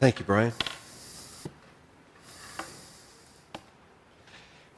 Thank 0.00 0.18
you, 0.18 0.24
Brian. 0.24 0.54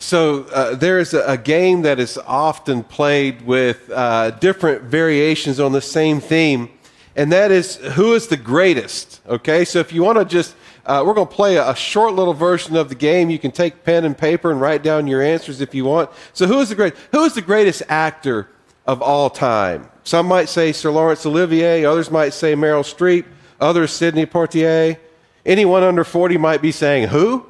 So, 0.01 0.43
uh, 0.47 0.75
there 0.75 0.99
is 0.99 1.15
a, 1.15 1.25
a, 1.25 1.39
game 1.39 1.83
that 1.83 2.01
is 2.01 2.19
often 2.19 2.83
played 2.83 3.43
with 3.43 3.89
uh, 3.89 4.33
different 4.33 4.83
variations 4.83 5.61
on 5.61 5.71
the 5.71 5.81
same 5.81 6.19
theme, 6.19 6.71
and 7.15 7.31
that 7.31 7.53
is 7.53 7.77
who 7.77 8.15
is 8.15 8.27
the 8.27 8.37
greatest? 8.37 9.21
Okay, 9.29 9.65
so 9.65 9.79
if 9.79 9.93
you 9.93 10.03
want 10.03 10.19
to 10.19 10.25
just, 10.25 10.57
uh, 10.87 11.05
we're 11.07 11.15
going 11.15 11.29
to 11.29 11.33
play 11.33 11.55
a, 11.55 11.71
a, 11.71 11.77
short 11.77 12.15
little 12.15 12.35
version 12.35 12.75
of 12.75 12.89
the 12.89 12.97
game. 12.97 13.31
You 13.31 13.39
can 13.39 13.53
take 13.53 13.85
pen 13.85 14.05
and 14.05 14.19
paper 14.19 14.51
and 14.51 14.61
write 14.61 14.83
down 14.83 15.07
your 15.07 15.23
answers 15.23 15.61
if 15.61 15.73
you 15.73 15.85
want. 15.85 16.11
So, 16.33 16.49
who 16.49 16.59
is 16.59 16.71
the 16.71 16.75
great? 16.75 16.95
Who 17.13 17.23
is 17.23 17.35
the 17.35 17.43
greatest 17.43 17.85
actor 17.89 18.49
of 18.89 19.01
all 19.01 19.31
time? 19.31 19.89
Some 20.03 20.27
might 20.27 20.49
say 20.49 20.73
Sir 20.73 20.91
Laurence 20.91 21.25
Olivier, 21.25 21.85
others 21.85 22.11
might 22.11 22.35
say 22.35 22.57
Meryl 22.57 22.83
Streep, 22.83 23.25
others 23.61 23.93
Sidney 23.93 24.27
Poitier. 24.27 24.99
Anyone 25.45 25.83
under 25.83 26.05
40 26.05 26.39
might 26.39 26.63
be 26.63 26.73
saying, 26.73 27.09
Who? 27.09 27.47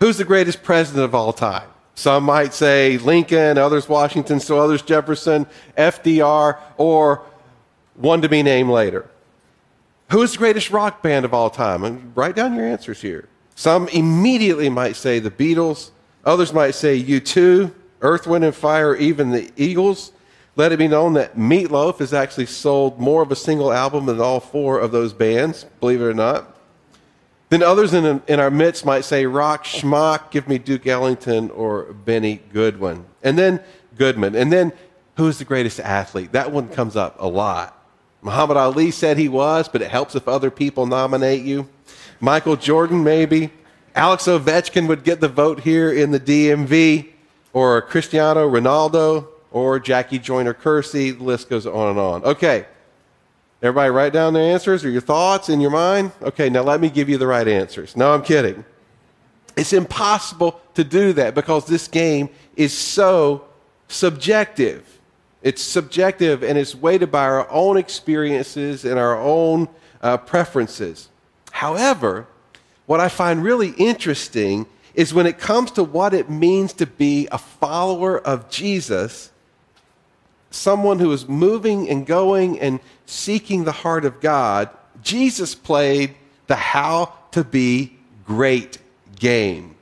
Who's 0.00 0.18
the 0.18 0.24
greatest 0.24 0.62
president 0.62 1.04
of 1.04 1.14
all 1.14 1.32
time? 1.32 1.68
Some 1.94 2.24
might 2.24 2.54
say 2.54 2.98
Lincoln, 2.98 3.58
others 3.58 3.88
Washington, 3.88 4.40
so 4.40 4.58
others 4.58 4.82
Jefferson, 4.82 5.46
FDR, 5.76 6.58
or 6.76 7.22
one 7.94 8.22
to 8.22 8.28
be 8.28 8.42
named 8.42 8.70
later. 8.70 9.08
Who's 10.10 10.32
the 10.32 10.38
greatest 10.38 10.70
rock 10.70 11.02
band 11.02 11.24
of 11.24 11.32
all 11.32 11.50
time? 11.50 11.84
And 11.84 12.12
write 12.16 12.34
down 12.34 12.54
your 12.54 12.66
answers 12.66 13.00
here. 13.00 13.28
Some 13.54 13.88
immediately 13.88 14.68
might 14.68 14.96
say 14.96 15.18
the 15.18 15.30
Beatles, 15.30 15.90
others 16.24 16.52
might 16.52 16.74
say 16.74 17.00
U2, 17.00 17.72
Earth, 18.00 18.26
Wind, 18.26 18.44
and 18.44 18.54
Fire, 18.54 18.96
even 18.96 19.30
the 19.30 19.50
Eagles. 19.56 20.12
Let 20.54 20.72
it 20.72 20.78
be 20.78 20.88
known 20.88 21.14
that 21.14 21.36
Meatloaf 21.36 21.98
has 21.98 22.12
actually 22.12 22.46
sold 22.46 23.00
more 23.00 23.22
of 23.22 23.32
a 23.32 23.36
single 23.36 23.72
album 23.72 24.06
than 24.06 24.20
all 24.20 24.40
four 24.40 24.78
of 24.78 24.92
those 24.92 25.12
bands, 25.12 25.64
believe 25.80 26.00
it 26.00 26.04
or 26.04 26.14
not. 26.14 26.56
Then 27.48 27.62
others 27.62 27.94
in, 27.94 28.22
in 28.26 28.40
our 28.40 28.50
midst 28.50 28.84
might 28.84 29.04
say, 29.04 29.26
Rock 29.26 29.64
Schmock, 29.64 30.30
give 30.30 30.48
me 30.48 30.58
Duke 30.58 30.86
Ellington 30.86 31.50
or 31.50 31.92
Benny 31.92 32.40
Goodwin. 32.52 33.04
And 33.22 33.38
then 33.38 33.60
Goodman. 33.96 34.34
And 34.34 34.52
then 34.52 34.72
who's 35.16 35.38
the 35.38 35.44
greatest 35.44 35.80
athlete? 35.80 36.32
That 36.32 36.50
one 36.50 36.68
comes 36.68 36.96
up 36.96 37.16
a 37.18 37.28
lot. 37.28 37.78
Muhammad 38.22 38.56
Ali 38.56 38.90
said 38.90 39.18
he 39.18 39.28
was, 39.28 39.68
but 39.68 39.82
it 39.82 39.90
helps 39.90 40.14
if 40.14 40.28
other 40.28 40.50
people 40.50 40.86
nominate 40.86 41.42
you. 41.42 41.68
Michael 42.20 42.56
Jordan, 42.56 43.02
maybe. 43.02 43.50
Alex 43.94 44.24
Ovechkin 44.24 44.86
would 44.88 45.04
get 45.04 45.20
the 45.20 45.28
vote 45.28 45.60
here 45.60 45.92
in 45.92 46.12
the 46.12 46.20
DMV, 46.20 47.08
or 47.52 47.82
Cristiano 47.82 48.48
Ronaldo, 48.48 49.26
or 49.52 49.78
Jackie 49.78 50.18
Joyner 50.18 50.54
Kersee. 50.54 51.16
The 51.16 51.24
list 51.24 51.48
goes 51.48 51.66
on 51.66 51.90
and 51.90 51.98
on. 51.98 52.24
Okay, 52.24 52.66
Everybody 53.62 53.90
write 53.90 54.12
down 54.12 54.34
their 54.34 54.52
answers 54.52 54.84
or 54.84 54.90
your 54.90 55.00
thoughts 55.00 55.48
in 55.48 55.60
your 55.60 55.70
mind? 55.70 56.10
Okay, 56.20 56.50
now 56.50 56.62
let 56.62 56.80
me 56.80 56.90
give 56.90 57.08
you 57.08 57.16
the 57.16 57.28
right 57.28 57.46
answers. 57.46 57.96
No, 57.96 58.12
I'm 58.12 58.22
kidding. 58.22 58.64
It's 59.56 59.72
impossible 59.72 60.60
to 60.74 60.82
do 60.82 61.12
that 61.12 61.36
because 61.36 61.66
this 61.66 61.86
game 61.86 62.28
is 62.56 62.76
so 62.76 63.44
subjective. 63.86 64.98
It's 65.42 65.62
subjective 65.62 66.42
and 66.42 66.58
it's 66.58 66.74
weighted 66.74 67.12
by 67.12 67.24
our 67.24 67.48
own 67.50 67.76
experiences 67.76 68.84
and 68.84 68.98
our 68.98 69.16
own 69.20 69.68
uh, 70.00 70.16
preferences. 70.16 71.08
However, 71.52 72.26
what 72.86 72.98
I 72.98 73.08
find 73.08 73.44
really 73.44 73.70
interesting 73.70 74.66
is 74.94 75.14
when 75.14 75.26
it 75.26 75.38
comes 75.38 75.70
to 75.72 75.84
what 75.84 76.14
it 76.14 76.28
means 76.28 76.72
to 76.74 76.86
be 76.86 77.28
a 77.30 77.38
follower 77.38 78.18
of 78.18 78.50
Jesus, 78.50 79.30
someone 80.54 80.98
who 80.98 81.10
is 81.12 81.28
moving 81.28 81.88
and 81.88 82.06
going 82.06 82.60
and 82.60 82.80
seeking 83.06 83.64
the 83.64 83.72
heart 83.72 84.04
of 84.04 84.20
God, 84.20 84.70
Jesus 85.02 85.54
played 85.54 86.14
the 86.46 86.56
how 86.56 87.12
to 87.32 87.42
be 87.42 87.96
great 88.24 88.78
game, 89.18 89.76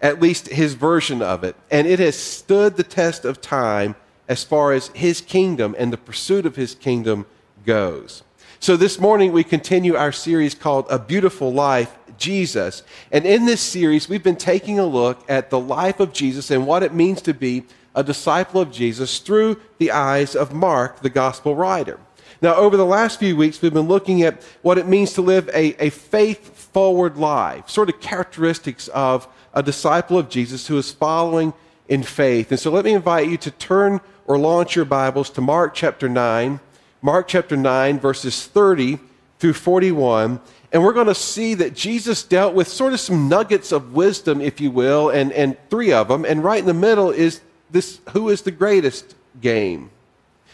at 0.00 0.20
least 0.20 0.48
his 0.48 0.74
version 0.74 1.22
of 1.22 1.44
it. 1.44 1.56
And 1.70 1.86
it 1.86 1.98
has 1.98 2.16
stood 2.16 2.76
the 2.76 2.82
test 2.82 3.24
of 3.24 3.40
time 3.40 3.94
as 4.28 4.44
far 4.44 4.72
as 4.72 4.88
his 4.88 5.20
kingdom 5.20 5.74
and 5.78 5.92
the 5.92 5.96
pursuit 5.96 6.46
of 6.46 6.56
his 6.56 6.74
kingdom 6.74 7.26
goes. 7.64 8.22
So 8.58 8.76
this 8.76 8.98
morning 8.98 9.32
we 9.32 9.44
continue 9.44 9.96
our 9.96 10.12
series 10.12 10.54
called 10.54 10.86
A 10.90 10.98
Beautiful 10.98 11.52
Life, 11.52 11.94
Jesus. 12.18 12.82
And 13.12 13.26
in 13.26 13.44
this 13.44 13.60
series, 13.60 14.08
we've 14.08 14.22
been 14.22 14.36
taking 14.36 14.78
a 14.78 14.86
look 14.86 15.22
at 15.28 15.50
the 15.50 15.60
life 15.60 16.00
of 16.00 16.12
Jesus 16.12 16.50
and 16.50 16.66
what 16.66 16.82
it 16.82 16.94
means 16.94 17.20
to 17.22 17.34
be 17.34 17.64
a 17.96 18.04
disciple 18.04 18.60
of 18.60 18.70
Jesus 18.70 19.18
through 19.18 19.58
the 19.78 19.90
eyes 19.90 20.36
of 20.36 20.52
Mark, 20.52 21.00
the 21.00 21.10
gospel 21.10 21.56
writer. 21.56 21.98
Now, 22.42 22.54
over 22.54 22.76
the 22.76 22.86
last 22.86 23.18
few 23.18 23.34
weeks, 23.34 23.60
we've 23.62 23.72
been 23.72 23.88
looking 23.88 24.22
at 24.22 24.42
what 24.60 24.76
it 24.76 24.86
means 24.86 25.14
to 25.14 25.22
live 25.22 25.48
a, 25.48 25.74
a 25.82 25.90
faith 25.90 26.54
forward 26.54 27.16
life, 27.16 27.70
sort 27.70 27.88
of 27.88 27.98
characteristics 28.00 28.88
of 28.88 29.26
a 29.54 29.62
disciple 29.62 30.18
of 30.18 30.28
Jesus 30.28 30.66
who 30.66 30.76
is 30.76 30.92
following 30.92 31.54
in 31.88 32.02
faith. 32.02 32.50
And 32.50 32.60
so 32.60 32.70
let 32.70 32.84
me 32.84 32.92
invite 32.92 33.28
you 33.28 33.38
to 33.38 33.50
turn 33.50 34.02
or 34.26 34.36
launch 34.38 34.76
your 34.76 34.84
Bibles 34.84 35.30
to 35.30 35.40
Mark 35.40 35.72
chapter 35.74 36.08
9, 36.08 36.60
Mark 37.00 37.28
chapter 37.28 37.56
9, 37.56 37.98
verses 37.98 38.46
30 38.46 38.98
through 39.38 39.54
41. 39.54 40.40
And 40.72 40.84
we're 40.84 40.92
going 40.92 41.06
to 41.06 41.14
see 41.14 41.54
that 41.54 41.74
Jesus 41.74 42.22
dealt 42.22 42.54
with 42.54 42.68
sort 42.68 42.92
of 42.92 43.00
some 43.00 43.28
nuggets 43.28 43.72
of 43.72 43.94
wisdom, 43.94 44.42
if 44.42 44.60
you 44.60 44.70
will, 44.70 45.08
and, 45.08 45.32
and 45.32 45.56
three 45.70 45.92
of 45.92 46.08
them. 46.08 46.26
And 46.26 46.44
right 46.44 46.58
in 46.58 46.66
the 46.66 46.74
middle 46.74 47.10
is 47.10 47.40
this 47.70 48.00
who 48.10 48.28
is 48.28 48.42
the 48.42 48.50
greatest 48.50 49.14
game. 49.40 49.90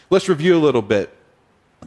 Let's 0.09 0.29
review 0.29 0.57
a 0.57 0.59
little 0.59 0.81
bit. 0.81 1.13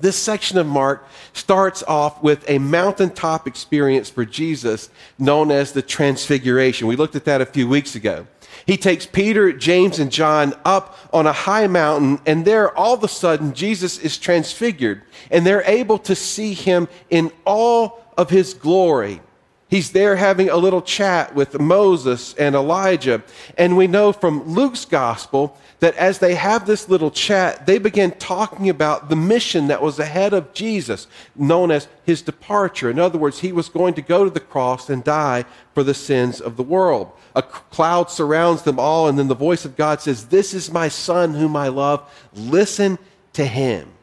This 0.01 0.17
section 0.17 0.59
of 0.59 0.67
Mark 0.67 1.07
starts 1.33 1.83
off 1.85 2.23
with 2.23 2.45
a 2.49 2.59
mountaintop 2.59 3.47
experience 3.47 4.11
for 4.11 4.25
Jesus 4.25 4.91
known 5.19 5.51
as 5.51 5.73
the 5.73 5.83
Transfiguration. 5.83 6.87
We 6.87 6.97
looked 6.97 7.17
at 7.17 7.25
that 7.25 7.41
a 7.41 7.47
few 7.47 7.69
weeks 7.69 7.95
ago. 7.95 8.27
He 8.67 8.77
takes 8.77 9.07
Peter, 9.07 9.53
James, 9.53 9.99
and 9.99 10.11
John 10.11 10.55
up 10.65 10.99
on 11.13 11.27
a 11.27 11.33
high 11.33 11.67
mountain, 11.67 12.21
and 12.27 12.45
there 12.45 12.77
all 12.77 12.95
of 12.95 13.05
a 13.05 13.09
sudden 13.09 13.55
Jesus 13.55 13.99
is 13.99 14.19
transfigured, 14.19 15.03
and 15.31 15.47
they're 15.47 15.63
able 15.63 15.99
to 16.01 16.15
see 16.15 16.55
him 16.55 16.89
in 17.11 17.31
all 17.45 18.05
of 18.17 18.31
his 18.31 18.55
glory. 18.55 19.21
He's 19.69 19.91
there 19.91 20.15
having 20.15 20.49
a 20.49 20.57
little 20.57 20.81
chat 20.81 21.35
with 21.35 21.59
Moses 21.59 22.35
and 22.35 22.55
Elijah. 22.55 23.25
And 23.59 23.77
we 23.77 23.89
know 23.89 24.13
from 24.13 24.45
Luke's 24.45 24.85
gospel 24.85 25.59
that 25.81 25.97
as 25.97 26.21
they 26.21 26.37
have 26.37 26.67
this 26.67 26.89
little 26.89 27.11
chat, 27.11 27.67
they 27.67 27.79
begin 27.79 28.13
talking 28.13 28.69
about 28.69 29.09
the 29.09 29.17
mission 29.17 29.67
that 29.67 29.83
was 29.83 29.99
ahead 29.99 30.33
of 30.33 30.55
Jesus, 30.55 31.09
known 31.35 31.73
as 31.73 31.89
his 32.05 32.23
departure. 32.23 32.89
In 32.91 33.01
other 33.01 33.19
words, 33.19 33.41
he 33.41 33.51
was 33.51 33.69
going 33.69 33.95
to 33.95 34.03
go 34.03 34.23
to 34.23 34.31
the 34.31 34.39
cross 34.39 34.89
and 34.89 35.03
die 35.03 35.45
for 35.75 35.83
the 35.83 35.95
sins 35.95 36.41
of 36.41 36.57
the 36.57 36.63
world. 36.63 37.11
A 37.35 37.43
cloud 37.43 38.09
surrounds 38.09 38.63
them 38.63 38.79
all, 38.79 39.09
and 39.09 39.19
then 39.19 39.29
the 39.29 39.35
voice 39.35 39.65
of 39.65 39.77
God 39.77 40.01
says, 40.01 40.29
This 40.29 40.55
is 40.55 40.71
my 40.71 40.87
son 40.89 41.35
whom 41.35 41.57
I 41.57 41.69
love. 41.69 42.09
Listen 42.33 42.99
to 43.33 43.45
him. 43.45 43.96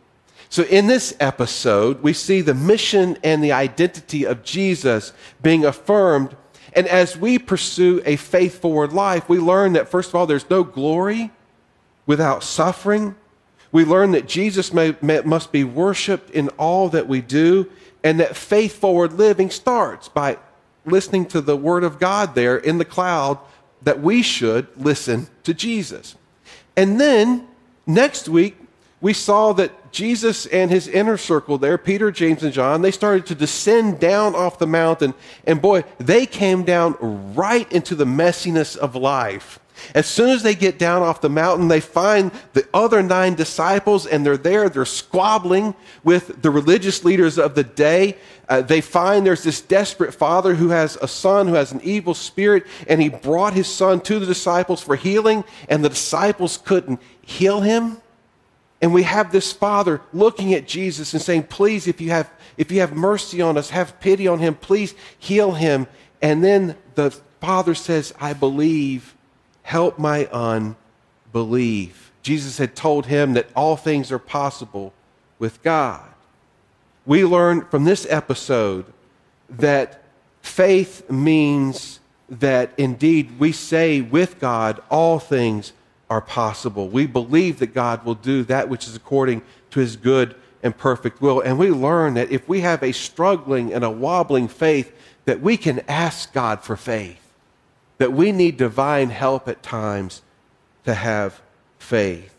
So, 0.54 0.62
in 0.62 0.86
this 0.86 1.16
episode, 1.20 2.04
we 2.04 2.14
see 2.14 2.42
the 2.42 2.54
mission 2.54 3.18
and 3.24 3.44
the 3.44 3.54
identity 3.54 4.24
of 4.24 4.44
Jesus 4.44 5.12
being 5.42 5.66
affirmed. 5.66 6.36
And 6.74 6.88
as 6.88 7.18
we 7.18 7.40
pursue 7.40 8.04
a 8.06 8.18
faith 8.18 8.62
forward 8.62 8.94
life, 8.94 9.28
we 9.28 9.40
learn 9.40 9.74
that, 9.74 9.90
first 9.90 10.10
of 10.10 10.16
all, 10.16 10.28
there's 10.28 10.48
no 10.52 10.64
glory 10.64 11.32
without 12.06 12.44
suffering. 12.44 13.16
We 13.72 13.84
learn 13.84 14.12
that 14.12 14.28
Jesus 14.28 14.72
may, 14.72 14.96
may, 15.02 15.22
must 15.22 15.52
be 15.52 15.64
worshiped 15.64 16.30
in 16.30 16.50
all 16.50 16.88
that 16.90 17.08
we 17.08 17.20
do, 17.20 17.72
and 18.04 18.20
that 18.20 18.38
faith 18.38 18.76
forward 18.76 19.14
living 19.14 19.50
starts 19.50 20.08
by 20.08 20.38
listening 20.86 21.26
to 21.30 21.42
the 21.42 21.58
Word 21.58 21.84
of 21.84 21.98
God 21.98 22.36
there 22.36 22.58
in 22.58 22.78
the 22.78 22.86
cloud, 22.86 23.40
that 23.82 24.02
we 24.02 24.22
should 24.22 24.68
listen 24.78 25.30
to 25.46 25.56
Jesus. 25.56 26.16
And 26.78 27.02
then 27.02 27.48
next 27.88 28.30
week, 28.30 28.56
we 29.04 29.12
saw 29.12 29.52
that 29.52 29.92
Jesus 29.92 30.46
and 30.46 30.72
his 30.72 30.88
inner 30.88 31.18
circle 31.18 31.58
there, 31.58 31.78
Peter, 31.78 32.10
James, 32.10 32.42
and 32.42 32.54
John, 32.54 32.82
they 32.82 32.90
started 32.90 33.26
to 33.26 33.36
descend 33.36 34.00
down 34.00 34.34
off 34.34 34.60
the 34.60 34.66
mountain. 34.66 35.14
And 35.46 35.62
boy, 35.62 35.84
they 35.98 36.26
came 36.26 36.64
down 36.64 36.96
right 37.36 37.70
into 37.70 37.96
the 37.96 38.06
messiness 38.06 38.78
of 38.78 38.96
life. 38.96 39.60
As 39.94 40.08
soon 40.08 40.30
as 40.30 40.42
they 40.42 40.56
get 40.56 40.80
down 40.80 41.02
off 41.02 41.20
the 41.20 41.30
mountain, 41.30 41.68
they 41.68 41.82
find 41.82 42.32
the 42.54 42.66
other 42.74 43.04
nine 43.04 43.36
disciples, 43.36 44.08
and 44.08 44.26
they're 44.26 44.38
there. 44.38 44.70
They're 44.70 44.86
squabbling 44.86 45.76
with 46.06 46.42
the 46.42 46.50
religious 46.50 47.04
leaders 47.04 47.38
of 47.38 47.56
the 47.56 47.64
day. 47.66 48.16
Uh, 48.48 48.62
they 48.62 48.80
find 48.80 49.26
there's 49.26 49.44
this 49.44 49.60
desperate 49.60 50.14
father 50.14 50.56
who 50.56 50.70
has 50.70 50.98
a 51.02 51.10
son 51.10 51.50
who 51.50 51.56
has 51.56 51.74
an 51.74 51.82
evil 51.84 52.14
spirit, 52.14 52.66
and 52.88 53.02
he 53.02 53.10
brought 53.10 53.54
his 53.54 53.68
son 53.68 54.00
to 54.02 54.18
the 54.20 54.26
disciples 54.26 54.82
for 54.82 54.96
healing, 54.96 55.44
and 55.68 55.84
the 55.84 55.90
disciples 55.90 56.58
couldn't 56.64 57.02
heal 57.22 57.60
him. 57.60 57.98
And 58.84 58.94
we 58.94 59.04
have 59.04 59.32
this 59.32 59.54
father 59.54 60.02
looking 60.12 60.54
at 60.54 60.68
Jesus 60.68 61.14
and 61.14 61.22
saying, 61.22 61.44
Please, 61.44 61.88
if 61.88 62.02
you 62.02 62.10
have, 62.10 62.30
if 62.58 62.70
you 62.70 62.82
have 62.82 62.94
mercy 62.94 63.42
on 63.42 63.58
us, 63.58 63.70
have 63.70 63.98
pity 64.02 64.28
on 64.28 64.40
him, 64.40 64.56
please 64.56 64.94
heal 65.18 65.54
him. 65.54 65.88
And 66.22 66.44
then 66.44 66.76
the 66.96 67.12
father 67.40 67.76
says, 67.76 68.14
I 68.20 68.34
believe, 68.34 69.16
help 69.62 69.98
my 69.98 70.26
unbelief. 70.26 72.12
Jesus 72.24 72.58
had 72.58 72.76
told 72.76 73.06
him 73.06 73.36
that 73.36 73.48
all 73.56 73.78
things 73.78 74.12
are 74.12 74.20
possible 74.20 74.92
with 75.40 75.64
God. 75.64 76.04
we 77.06 77.24
learn 77.24 77.62
from 77.62 77.86
this 77.86 78.06
episode 78.10 78.84
that 79.50 80.04
faith 80.42 81.10
means 81.10 82.02
that 82.28 82.74
indeed 82.76 83.40
we 83.40 83.54
say 83.54 84.02
with 84.02 84.42
God 84.42 84.82
all 84.90 85.20
things 85.20 85.72
are 86.10 86.22
possible. 86.22 86.90
We 86.90 87.08
believe 87.08 87.60
that 87.60 87.74
God 87.74 88.06
will 88.06 88.16
do 88.16 88.44
that 88.44 88.70
which 88.70 88.88
is 88.88 88.96
according 88.96 89.42
to 89.72 89.80
his 89.80 89.96
good 89.96 90.36
and 90.62 90.78
perfect 90.78 91.22
will. 91.22 91.42
And 91.42 91.60
we 91.60 91.70
learn 91.70 92.14
that 92.16 92.32
if 92.32 92.48
we 92.48 92.62
have 92.62 92.84
a 92.84 92.92
struggling 92.92 93.74
and 93.74 93.84
a 93.84 93.90
wobbling 93.90 94.48
faith, 94.48 94.96
that 95.26 95.42
we 95.42 95.58
can 95.58 95.82
ask 95.88 96.34
God 96.34 96.62
for 96.62 96.76
faith. 96.76 97.20
That 97.98 98.14
we 98.14 98.32
need 98.32 98.58
divine 98.58 99.10
help 99.10 99.48
at 99.48 99.64
times 99.64 100.22
to 100.86 100.94
have 100.94 101.42
faith. 101.80 102.34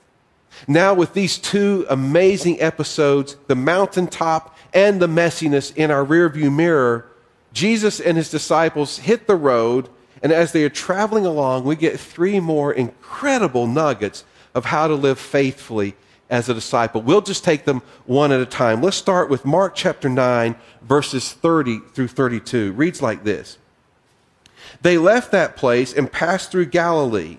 Now, 0.69 0.95
with 0.95 1.15
these 1.15 1.39
two 1.39 1.85
amazing 1.91 2.61
episodes, 2.61 3.37
the 3.47 3.57
mountaintop 3.57 4.57
and 4.73 5.01
the 5.01 5.09
messiness 5.09 5.75
in 5.77 5.91
our 5.91 6.05
rearview 6.05 6.55
mirror, 6.55 7.07
Jesus 7.53 8.01
and 8.01 8.17
his 8.17 8.31
disciples 8.31 8.99
hit 8.99 9.27
the 9.27 9.37
road, 9.37 9.89
and 10.25 10.33
as 10.33 10.53
they 10.53 10.65
are 10.65 10.71
traveling 10.71 11.27
along, 11.27 11.65
we 11.65 11.77
get 11.77 12.01
three 12.01 12.41
more 12.41 12.73
incredible 12.73 13.67
nuggets 13.67 14.25
of 14.55 14.65
how 14.65 14.89
to 14.89 14.95
live 14.95 15.19
faithfully 15.19 15.95
as 16.31 16.49
a 16.49 16.55
disciple. 16.55 17.03
We'll 17.03 17.21
just 17.21 17.45
take 17.45 17.67
them 17.67 17.83
one 18.07 18.33
at 18.33 18.41
a 18.41 18.47
time. 18.47 18.81
Let's 18.81 18.97
start 18.97 19.29
with 19.29 19.45
Mark 19.45 19.75
chapter 19.75 20.09
9, 20.09 20.57
verses 20.81 21.35
30 21.35 21.81
through 21.93 22.09
32. 22.09 22.57
It 22.57 22.71
reads 22.71 23.03
like 23.03 23.23
this 23.25 23.59
They 24.81 24.97
left 24.97 25.31
that 25.33 25.57
place 25.57 25.93
and 25.93 26.11
passed 26.11 26.51
through 26.51 26.67
Galilee. 26.67 27.37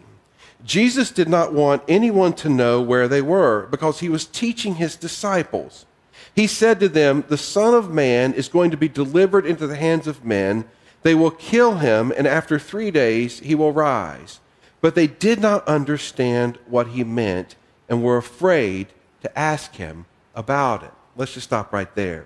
Jesus 0.64 1.10
did 1.10 1.28
not 1.28 1.54
want 1.54 1.82
anyone 1.88 2.34
to 2.34 2.50
know 2.50 2.84
where 2.84 3.08
they 3.08 3.22
were 3.22 3.66
because 3.72 4.00
he 4.00 4.10
was 4.10 4.26
teaching 4.26 4.76
his 4.76 4.96
disciples. 4.96 5.88
He 6.36 6.46
said 6.46 6.80
to 6.82 6.90
them, 6.90 7.24
The 7.30 7.38
Son 7.38 7.74
of 7.74 7.90
Man 7.90 8.34
is 8.34 8.48
going 8.48 8.70
to 8.70 8.78
be 8.78 8.90
delivered 8.90 9.48
into 9.48 9.66
the 9.66 9.76
hands 9.76 10.06
of 10.06 10.24
men. 10.24 10.66
They 11.06 11.14
will 11.14 11.30
kill 11.30 11.76
him, 11.76 12.12
and 12.18 12.26
after 12.26 12.58
three 12.58 12.90
days 12.90 13.40
he 13.42 13.54
will 13.54 13.72
rise. 13.72 14.40
But 14.82 14.96
they 14.96 15.06
did 15.06 15.40
not 15.40 15.68
understand 15.68 16.58
what 16.66 16.88
he 16.88 17.04
meant 17.04 17.56
and 17.88 18.02
were 18.02 18.18
afraid 18.18 18.88
to 19.22 19.38
ask 19.38 19.76
him 19.76 20.08
about 20.34 20.82
it. 20.82 20.92
Let's 21.16 21.36
just 21.36 21.46
stop 21.46 21.72
right 21.72 21.94
there. 21.94 22.26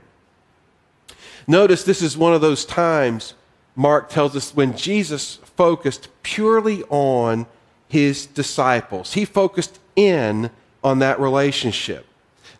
Notice 1.45 1.83
this 1.83 2.01
is 2.01 2.17
one 2.17 2.33
of 2.33 2.39
those 2.39 2.63
times, 2.63 3.33
Mark 3.75 4.07
tells 4.07 4.33
us, 4.33 4.55
when 4.55 4.77
Jesus 4.77 5.39
focused 5.57 6.07
purely 6.23 6.83
on 6.83 7.47
his 7.89 8.27
disciples. 8.27 9.13
He 9.13 9.25
focused 9.25 9.77
in 9.97 10.51
on 10.85 10.99
that 10.99 11.19
relationship. 11.19 12.05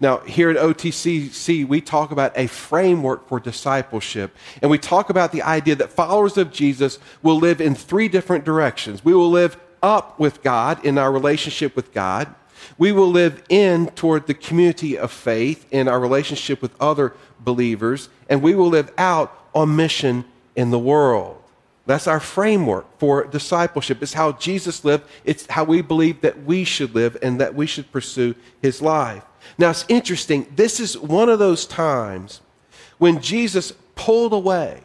Now, 0.02 0.20
here 0.20 0.50
at 0.50 0.56
OTCC, 0.56 1.68
we 1.68 1.82
talk 1.82 2.12
about 2.12 2.32
a 2.38 2.48
framework 2.48 3.28
for 3.28 3.40
discipleship. 3.40 4.36
And 4.62 4.72
we 4.72 4.78
talk 4.78 5.10
about 5.10 5.34
the 5.34 5.42
idea 5.42 5.76
that 5.76 5.92
followers 5.92 6.38
of 6.38 6.54
Jesus 6.54 7.00
will 7.22 7.38
live 7.38 7.60
in 7.60 7.76
three 7.76 8.08
different 8.08 8.46
directions. 8.46 9.04
We 9.04 9.14
will 9.14 9.30
live 9.30 9.58
up 9.84 10.18
with 10.18 10.42
God 10.42 10.84
in 10.86 10.98
our 10.98 11.12
relationship 11.12 11.76
with 11.76 11.94
God. 11.94 12.34
We 12.78 12.94
will 12.94 13.10
live 13.10 13.44
in 13.50 13.88
toward 13.88 14.28
the 14.28 14.34
community 14.34 14.98
of 14.98 15.12
faith 15.12 15.66
in 15.70 15.90
our 15.90 16.00
relationship 16.00 16.62
with 16.62 16.80
other 16.80 17.14
believers. 17.40 18.08
And 18.30 18.42
we 18.42 18.56
will 18.56 18.70
live 18.70 18.94
out 18.98 19.48
on 19.54 19.76
mission 19.76 20.24
in 20.56 20.72
the 20.72 20.80
world. 20.80 21.42
That's 21.86 22.08
our 22.08 22.20
framework 22.20 22.86
for 23.00 23.26
discipleship. 23.26 24.02
It's 24.02 24.14
how 24.14 24.34
Jesus 24.34 24.86
lived. 24.86 25.06
It's 25.26 25.46
how 25.48 25.64
we 25.64 25.82
believe 25.82 26.22
that 26.22 26.44
we 26.44 26.64
should 26.64 26.96
live 26.96 27.18
and 27.22 27.42
that 27.42 27.56
we 27.56 27.66
should 27.66 27.92
pursue 27.92 28.36
his 28.62 28.82
life. 28.82 29.24
Now, 29.58 29.72
it's 29.72 29.86
interesting. 29.88 30.48
This 30.56 30.80
is 30.80 30.98
one 30.98 31.30
of 31.30 31.40
those 31.40 31.66
times 31.66 32.42
when 32.98 33.22
Jesus 33.22 33.74
pulled 33.96 34.34
away. 34.34 34.82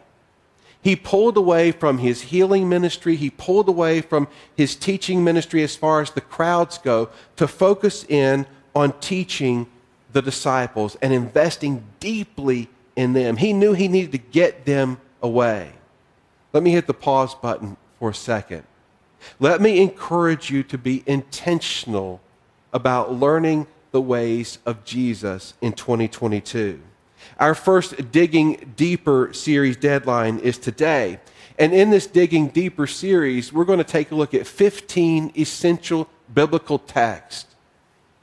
He 0.82 0.96
pulled 0.96 1.36
away 1.36 1.72
from 1.72 1.98
his 1.98 2.20
healing 2.22 2.68
ministry. 2.68 3.16
He 3.16 3.30
pulled 3.30 3.68
away 3.68 4.02
from 4.02 4.28
his 4.54 4.76
teaching 4.76 5.24
ministry 5.24 5.62
as 5.62 5.74
far 5.74 6.02
as 6.02 6.10
the 6.10 6.20
crowds 6.20 6.76
go 6.78 7.08
to 7.36 7.48
focus 7.48 8.04
in 8.08 8.46
on 8.74 8.92
teaching 9.00 9.66
the 10.12 10.20
disciples 10.20 10.96
and 11.00 11.12
investing 11.12 11.84
deeply 12.00 12.68
in 12.96 13.14
them. 13.14 13.36
He 13.36 13.52
knew 13.52 13.72
he 13.72 13.88
needed 13.88 14.12
to 14.12 14.18
get 14.18 14.66
them 14.66 15.00
away. 15.22 15.72
Let 16.52 16.62
me 16.62 16.70
hit 16.70 16.86
the 16.86 16.94
pause 16.94 17.34
button 17.34 17.76
for 17.98 18.10
a 18.10 18.14
second. 18.14 18.64
Let 19.40 19.60
me 19.60 19.80
encourage 19.80 20.50
you 20.50 20.62
to 20.64 20.76
be 20.76 21.02
intentional 21.06 22.20
about 22.72 23.12
learning 23.12 23.66
the 23.94 24.00
ways 24.00 24.58
of 24.66 24.84
Jesus 24.84 25.54
in 25.62 25.72
2022. 25.72 26.80
Our 27.38 27.54
first 27.54 28.10
Digging 28.10 28.74
Deeper 28.76 29.32
series 29.32 29.76
deadline 29.76 30.40
is 30.40 30.58
today. 30.58 31.20
And 31.60 31.72
in 31.72 31.90
this 31.90 32.06
Digging 32.08 32.48
Deeper 32.48 32.88
series, 32.88 33.52
we're 33.52 33.64
going 33.64 33.78
to 33.78 33.84
take 33.84 34.10
a 34.10 34.16
look 34.16 34.34
at 34.34 34.46
15 34.46 35.32
essential 35.36 36.10
biblical 36.34 36.80
texts 36.80 37.54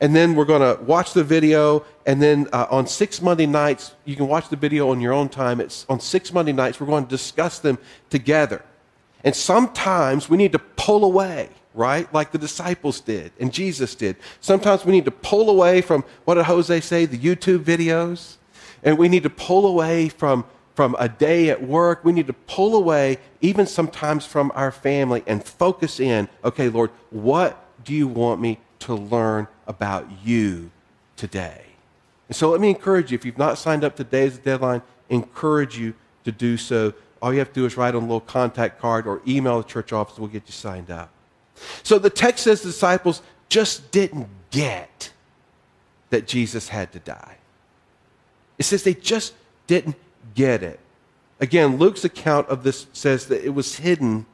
and 0.01 0.15
then 0.15 0.33
we're 0.33 0.45
going 0.45 0.61
to 0.61 0.83
watch 0.83 1.13
the 1.13 1.23
video. 1.23 1.85
And 2.07 2.21
then 2.21 2.47
uh, 2.51 2.65
on 2.71 2.87
six 2.87 3.21
Monday 3.21 3.45
nights, 3.45 3.93
you 4.03 4.15
can 4.15 4.27
watch 4.27 4.49
the 4.49 4.55
video 4.55 4.89
on 4.89 4.99
your 4.99 5.13
own 5.13 5.29
time. 5.29 5.61
It's 5.61 5.85
on 5.87 5.99
six 5.99 6.33
Monday 6.33 6.51
nights, 6.51 6.79
we're 6.79 6.87
going 6.87 7.05
to 7.05 7.09
discuss 7.09 7.59
them 7.59 7.77
together. 8.09 8.65
And 9.23 9.35
sometimes 9.35 10.27
we 10.27 10.37
need 10.37 10.51
to 10.53 10.59
pull 10.59 11.05
away, 11.05 11.49
right? 11.73 12.11
Like 12.13 12.31
the 12.31 12.37
disciples 12.37 12.99
did 12.99 13.31
and 13.39 13.53
Jesus 13.53 13.95
did. 13.95 14.15
Sometimes 14.39 14.85
we 14.85 14.91
need 14.91 15.05
to 15.05 15.11
pull 15.11 15.49
away 15.49 15.81
from, 15.81 16.03
what 16.25 16.35
did 16.35 16.45
Jose 16.45 16.81
say, 16.81 17.05
the 17.05 17.17
YouTube 17.17 17.63
videos? 17.63 18.35
And 18.83 18.97
we 18.97 19.09
need 19.09 19.23
to 19.23 19.29
pull 19.29 19.67
away 19.67 20.09
from, 20.09 20.45
from 20.75 20.95
a 20.99 21.07
day 21.07 21.49
at 21.49 21.61
work. 21.63 22.03
We 22.03 22.13
need 22.13 22.27
to 22.27 22.33
pull 22.33 22.75
away, 22.75 23.19
even 23.41 23.67
sometimes 23.67 24.25
from 24.25 24.51
our 24.55 24.71
family, 24.71 25.23
and 25.27 25.43
focus 25.43 25.99
in 25.99 26.27
okay, 26.43 26.69
Lord, 26.69 26.89
what 27.09 27.63
do 27.83 27.93
you 27.93 28.07
want 28.07 28.41
me 28.41 28.59
to 28.81 28.95
learn 28.95 29.47
about 29.67 30.07
you 30.23 30.71
today. 31.15 31.61
And 32.27 32.35
so 32.35 32.49
let 32.49 32.59
me 32.59 32.69
encourage 32.69 33.11
you, 33.11 33.15
if 33.15 33.25
you've 33.25 33.37
not 33.37 33.57
signed 33.57 33.83
up 33.83 33.95
today 33.95 34.25
as 34.25 34.37
a 34.37 34.41
deadline, 34.41 34.81
encourage 35.09 35.77
you 35.77 35.93
to 36.25 36.31
do 36.31 36.57
so. 36.57 36.93
All 37.21 37.31
you 37.31 37.39
have 37.39 37.49
to 37.49 37.53
do 37.53 37.65
is 37.65 37.77
write 37.77 37.93
on 37.93 38.03
a 38.03 38.05
little 38.05 38.21
contact 38.21 38.79
card 38.79 39.05
or 39.05 39.21
email 39.27 39.57
the 39.61 39.67
church 39.67 39.93
office. 39.93 40.17
We'll 40.17 40.29
get 40.29 40.43
you 40.47 40.53
signed 40.53 40.89
up. 40.89 41.11
So 41.83 41.99
the 41.99 42.09
text 42.09 42.43
says 42.43 42.61
the 42.61 42.69
disciples 42.69 43.21
just 43.49 43.91
didn't 43.91 44.27
get 44.49 45.11
that 46.09 46.27
Jesus 46.27 46.69
had 46.69 46.91
to 46.93 46.99
die. 46.99 47.37
It 48.57 48.63
says 48.63 48.83
they 48.83 48.93
just 48.93 49.33
didn't 49.67 49.95
get 50.35 50.63
it. 50.63 50.79
Again, 51.39 51.77
Luke's 51.77 52.03
account 52.05 52.47
of 52.49 52.63
this 52.63 52.85
says 52.93 53.27
that 53.27 53.43
it 53.43 53.49
was 53.49 53.77
hidden 53.77 54.25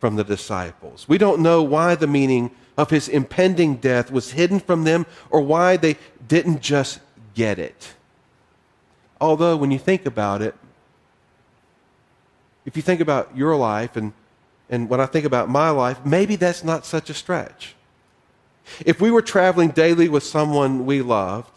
from 0.00 0.16
the 0.16 0.24
disciples. 0.24 1.06
We 1.08 1.18
don't 1.18 1.40
know 1.40 1.62
why 1.62 1.94
the 1.94 2.06
meaning 2.06 2.50
of 2.76 2.90
his 2.90 3.08
impending 3.08 3.76
death 3.76 4.10
was 4.10 4.32
hidden 4.32 4.60
from 4.60 4.84
them 4.84 5.06
or 5.30 5.40
why 5.40 5.76
they 5.76 5.96
didn't 6.26 6.62
just 6.62 7.00
get 7.34 7.58
it. 7.58 7.94
Although, 9.20 9.56
when 9.56 9.70
you 9.70 9.78
think 9.78 10.06
about 10.06 10.42
it, 10.42 10.54
if 12.64 12.76
you 12.76 12.82
think 12.82 13.00
about 13.00 13.36
your 13.36 13.56
life 13.56 13.96
and, 13.96 14.12
and 14.70 14.88
when 14.88 15.00
I 15.00 15.06
think 15.06 15.24
about 15.24 15.48
my 15.48 15.70
life, 15.70 16.04
maybe 16.04 16.36
that's 16.36 16.64
not 16.64 16.86
such 16.86 17.10
a 17.10 17.14
stretch. 17.14 17.74
If 18.84 19.00
we 19.00 19.10
were 19.10 19.22
traveling 19.22 19.70
daily 19.70 20.08
with 20.08 20.22
someone 20.22 20.86
we 20.86 21.02
loved, 21.02 21.50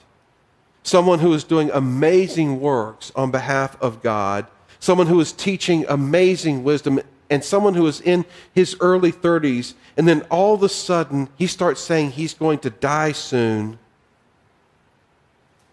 someone 0.84 1.20
who 1.20 1.30
was 1.30 1.44
doing 1.44 1.70
amazing 1.72 2.60
works 2.60 3.12
on 3.16 3.32
behalf 3.32 3.82
of 3.82 4.02
God, 4.02 4.48
someone 4.80 5.08
who 5.08 5.18
was 5.18 5.32
teaching 5.32 5.86
amazing 5.88 6.64
wisdom 6.64 7.00
and 7.30 7.44
someone 7.44 7.74
who 7.74 7.88
is 7.88 8.00
in 8.02 8.26
his 8.54 8.76
early 8.80 9.12
30s, 9.12 9.74
and 9.98 10.08
then 10.08 10.22
all 10.30 10.54
of 10.54 10.64
a 10.64 10.70
sudden 10.70 11.30
he 11.38 11.48
starts 11.48 11.82
saying 11.82 12.12
he's 12.12 12.34
going 12.34 12.60
to 12.60 12.70
die 12.70 13.12
soon, 13.12 13.80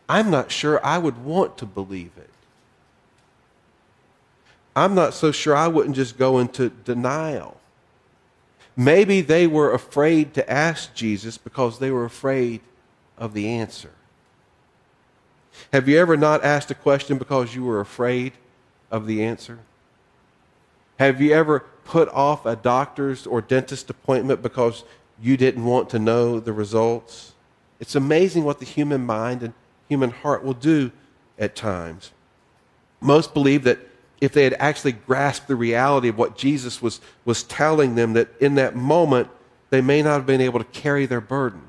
I'm 0.08 0.30
not 0.30 0.50
sure 0.50 0.84
I 0.84 0.98
would 0.98 1.24
want 1.24 1.58
to 1.58 1.66
believe 1.66 2.12
it. 2.16 2.30
I'm 4.76 4.94
not 4.94 5.14
so 5.14 5.30
sure 5.30 5.54
I 5.54 5.68
wouldn't 5.68 5.96
just 5.96 6.18
go 6.18 6.38
into 6.38 6.68
denial. 6.68 7.60
Maybe 8.76 9.20
they 9.20 9.46
were 9.46 9.72
afraid 9.72 10.34
to 10.34 10.50
ask 10.50 10.94
Jesus 10.94 11.38
because 11.38 11.78
they 11.78 11.90
were 11.90 12.04
afraid 12.04 12.60
of 13.16 13.32
the 13.32 13.48
answer. 13.48 13.92
Have 15.72 15.88
you 15.88 15.98
ever 15.98 16.16
not 16.16 16.44
asked 16.44 16.70
a 16.72 16.74
question 16.74 17.18
because 17.18 17.54
you 17.54 17.64
were 17.64 17.80
afraid 17.80 18.32
of 18.90 19.06
the 19.06 19.22
answer? 19.22 19.60
Have 20.98 21.20
you 21.20 21.32
ever 21.32 21.60
put 21.84 22.08
off 22.08 22.46
a 22.46 22.56
doctor's 22.56 23.26
or 23.26 23.40
dentist 23.40 23.90
appointment 23.90 24.42
because 24.42 24.84
you 25.22 25.36
didn't 25.36 25.64
want 25.64 25.90
to 25.90 25.98
know 25.98 26.40
the 26.40 26.52
results? 26.52 27.34
It's 27.78 27.94
amazing 27.94 28.44
what 28.44 28.58
the 28.58 28.64
human 28.64 29.06
mind 29.06 29.42
and 29.42 29.54
human 29.88 30.10
heart 30.10 30.42
will 30.44 30.54
do 30.54 30.90
at 31.38 31.54
times. 31.54 32.10
Most 33.00 33.34
believe 33.34 33.64
that 33.64 33.78
if 34.24 34.32
they 34.32 34.44
had 34.44 34.56
actually 34.58 34.92
grasped 34.92 35.48
the 35.48 35.56
reality 35.56 36.08
of 36.08 36.18
what 36.18 36.36
Jesus 36.36 36.82
was, 36.82 37.00
was 37.24 37.42
telling 37.42 37.94
them, 37.94 38.14
that 38.14 38.28
in 38.40 38.54
that 38.56 38.74
moment 38.74 39.28
they 39.70 39.80
may 39.80 40.02
not 40.02 40.14
have 40.14 40.26
been 40.26 40.40
able 40.40 40.58
to 40.58 40.64
carry 40.66 41.06
their 41.06 41.20
burden 41.20 41.62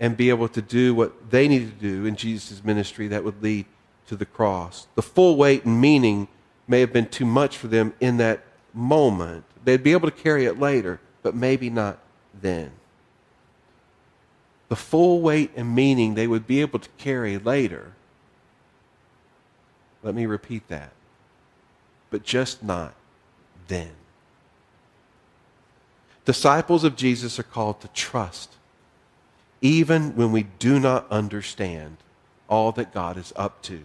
and 0.00 0.16
be 0.16 0.28
able 0.28 0.48
to 0.48 0.62
do 0.62 0.94
what 0.94 1.30
they 1.30 1.48
needed 1.48 1.78
to 1.80 1.88
do 1.88 2.04
in 2.06 2.16
Jesus' 2.16 2.64
ministry 2.64 3.08
that 3.08 3.24
would 3.24 3.42
lead 3.42 3.66
to 4.06 4.16
the 4.16 4.26
cross. 4.26 4.86
The 4.94 5.02
full 5.02 5.36
weight 5.36 5.64
and 5.64 5.80
meaning 5.80 6.28
may 6.66 6.80
have 6.80 6.92
been 6.92 7.06
too 7.06 7.26
much 7.26 7.56
for 7.56 7.68
them 7.68 7.94
in 8.00 8.16
that 8.18 8.42
moment. 8.72 9.44
They'd 9.64 9.82
be 9.82 9.92
able 9.92 10.10
to 10.10 10.16
carry 10.16 10.44
it 10.46 10.58
later, 10.58 11.00
but 11.22 11.34
maybe 11.34 11.70
not 11.70 11.98
then. 12.38 12.72
The 14.68 14.76
full 14.76 15.20
weight 15.20 15.52
and 15.56 15.74
meaning 15.74 16.14
they 16.14 16.26
would 16.26 16.46
be 16.46 16.60
able 16.60 16.78
to 16.80 16.88
carry 16.98 17.38
later. 17.38 17.92
Let 20.02 20.14
me 20.14 20.26
repeat 20.26 20.68
that. 20.68 20.92
But 22.14 22.22
just 22.22 22.62
not 22.62 22.94
then. 23.66 23.90
Disciples 26.24 26.84
of 26.84 26.94
Jesus 26.94 27.40
are 27.40 27.42
called 27.42 27.80
to 27.80 27.88
trust, 27.88 28.52
even 29.60 30.14
when 30.14 30.30
we 30.30 30.44
do 30.60 30.78
not 30.78 31.10
understand 31.10 31.96
all 32.48 32.70
that 32.70 32.94
God 32.94 33.16
is 33.16 33.32
up 33.34 33.62
to. 33.62 33.80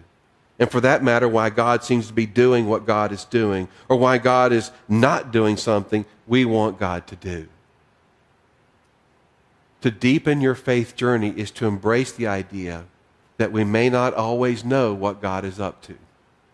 And 0.60 0.70
for 0.70 0.80
that 0.80 1.02
matter, 1.02 1.26
why 1.26 1.50
God 1.50 1.82
seems 1.82 2.06
to 2.06 2.12
be 2.12 2.24
doing 2.24 2.68
what 2.68 2.86
God 2.86 3.10
is 3.10 3.24
doing, 3.24 3.66
or 3.88 3.96
why 3.96 4.18
God 4.18 4.52
is 4.52 4.70
not 4.88 5.32
doing 5.32 5.56
something 5.56 6.04
we 6.28 6.44
want 6.44 6.78
God 6.78 7.08
to 7.08 7.16
do. 7.16 7.48
To 9.80 9.90
deepen 9.90 10.40
your 10.40 10.54
faith 10.54 10.94
journey 10.94 11.34
is 11.36 11.50
to 11.50 11.66
embrace 11.66 12.12
the 12.12 12.28
idea 12.28 12.84
that 13.38 13.50
we 13.50 13.64
may 13.64 13.90
not 13.90 14.14
always 14.14 14.64
know 14.64 14.94
what 14.94 15.20
God 15.20 15.44
is 15.44 15.58
up 15.58 15.82
to, 15.82 15.96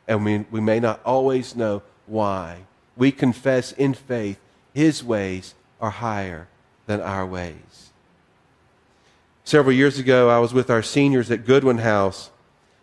and 0.09 0.25
we, 0.25 0.39
we 0.51 0.61
may 0.61 0.81
not 0.81 1.01
always 1.05 1.57
know 1.57 1.83
why. 2.07 2.61
We 2.97 3.13
confess 3.13 3.73
in 3.73 3.95
faith 3.95 4.39
His 4.73 5.03
ways 5.03 5.55
are 5.81 5.91
higher 5.91 6.49
than 6.87 7.01
our 7.01 7.27
ways. 7.27 7.91
Several 9.45 9.75
years 9.75 9.99
ago, 9.99 10.29
I 10.29 10.39
was 10.39 10.55
with 10.55 10.71
our 10.71 10.83
seniors 10.83 11.31
at 11.31 11.45
Goodwin 11.47 11.79
House 11.79 12.31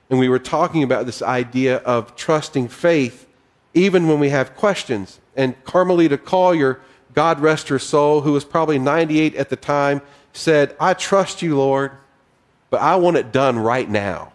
and 0.09 0.19
we 0.19 0.29
were 0.29 0.39
talking 0.39 0.83
about 0.83 1.05
this 1.05 1.21
idea 1.21 1.77
of 1.77 2.15
trusting 2.15 2.67
faith 2.67 3.27
even 3.73 4.07
when 4.07 4.19
we 4.19 4.29
have 4.29 4.55
questions. 4.55 5.19
And 5.35 5.61
Carmelita 5.63 6.17
Collier, 6.17 6.79
God 7.13 7.39
rest 7.39 7.69
her 7.69 7.79
soul, 7.79 8.21
who 8.21 8.33
was 8.33 8.45
probably 8.45 8.77
98 8.77 9.35
at 9.35 9.49
the 9.49 9.55
time, 9.55 10.01
said, 10.31 10.75
I 10.79 10.93
trust 10.93 11.41
you, 11.41 11.57
Lord, 11.57 11.91
but 12.69 12.81
I 12.81 12.95
want 12.97 13.17
it 13.17 13.31
done 13.31 13.57
right 13.57 13.89
now. 13.89 14.32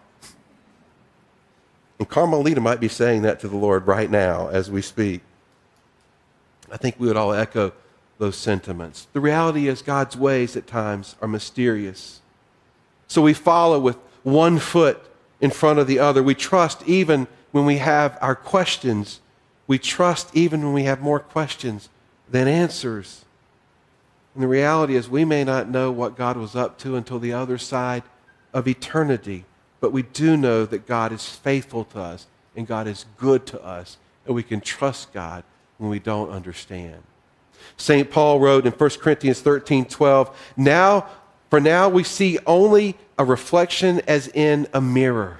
And 1.98 2.08
Carmelita 2.08 2.60
might 2.60 2.80
be 2.80 2.88
saying 2.88 3.22
that 3.22 3.40
to 3.40 3.48
the 3.48 3.56
Lord 3.56 3.86
right 3.86 4.10
now 4.10 4.48
as 4.48 4.70
we 4.70 4.82
speak. 4.82 5.22
I 6.70 6.76
think 6.76 6.96
we 6.98 7.08
would 7.08 7.16
all 7.16 7.32
echo 7.32 7.72
those 8.18 8.36
sentiments. 8.36 9.06
The 9.12 9.20
reality 9.20 9.68
is, 9.68 9.82
God's 9.82 10.16
ways 10.16 10.56
at 10.56 10.66
times 10.66 11.16
are 11.20 11.28
mysterious. 11.28 12.20
So 13.06 13.22
we 13.22 13.32
follow 13.32 13.78
with 13.78 13.96
one 14.22 14.58
foot 14.58 15.02
in 15.40 15.50
front 15.50 15.78
of 15.78 15.86
the 15.86 15.98
other. 15.98 16.22
We 16.22 16.34
trust 16.34 16.82
even 16.86 17.26
when 17.52 17.64
we 17.64 17.78
have 17.78 18.18
our 18.20 18.34
questions. 18.34 19.20
We 19.66 19.78
trust 19.78 20.34
even 20.34 20.62
when 20.64 20.72
we 20.72 20.84
have 20.84 21.00
more 21.00 21.20
questions 21.20 21.88
than 22.30 22.48
answers. 22.48 23.24
And 24.34 24.42
the 24.42 24.48
reality 24.48 24.94
is, 24.94 25.08
we 25.08 25.24
may 25.24 25.42
not 25.44 25.68
know 25.68 25.90
what 25.90 26.16
God 26.16 26.36
was 26.36 26.54
up 26.54 26.78
to 26.78 26.96
until 26.96 27.18
the 27.18 27.32
other 27.32 27.58
side 27.58 28.02
of 28.52 28.68
eternity, 28.68 29.44
but 29.80 29.92
we 29.92 30.02
do 30.02 30.36
know 30.36 30.64
that 30.66 30.86
God 30.86 31.12
is 31.12 31.28
faithful 31.28 31.84
to 31.86 32.00
us 32.00 32.26
and 32.56 32.66
God 32.66 32.88
is 32.88 33.06
good 33.16 33.46
to 33.46 33.64
us, 33.64 33.98
and 34.26 34.34
we 34.34 34.42
can 34.42 34.60
trust 34.60 35.12
God 35.12 35.44
when 35.78 35.90
we 35.90 36.00
don't 36.00 36.30
understand. 36.30 37.02
St. 37.76 38.10
Paul 38.10 38.40
wrote 38.40 38.66
in 38.66 38.72
1 38.72 38.90
Corinthians 39.00 39.40
13 39.40 39.84
12, 39.84 40.36
Now, 40.56 41.06
for 41.50 41.60
now 41.60 41.88
we 41.88 42.02
see 42.02 42.38
only 42.46 42.96
a 43.16 43.24
reflection 43.24 44.00
as 44.08 44.28
in 44.28 44.66
a 44.72 44.80
mirror. 44.80 45.38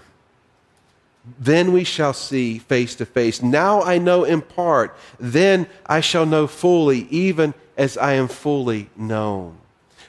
Then 1.38 1.73
we 1.73 1.85
shall 1.85 2.14
see 2.14 2.59
face 2.59 2.95
to 2.97 3.07
face. 3.07 3.42
Now 3.42 3.83
I 3.83 3.99
know 3.99 4.25
in 4.25 4.40
part, 4.40 4.97
then 5.18 5.66
I 5.85 6.00
shall 6.00 6.25
know 6.25 6.47
fully, 6.47 7.07
even 7.11 7.52
as 7.76 7.99
I 7.99 8.14
am 8.14 8.28
fully 8.28 8.88
known. 8.97 9.59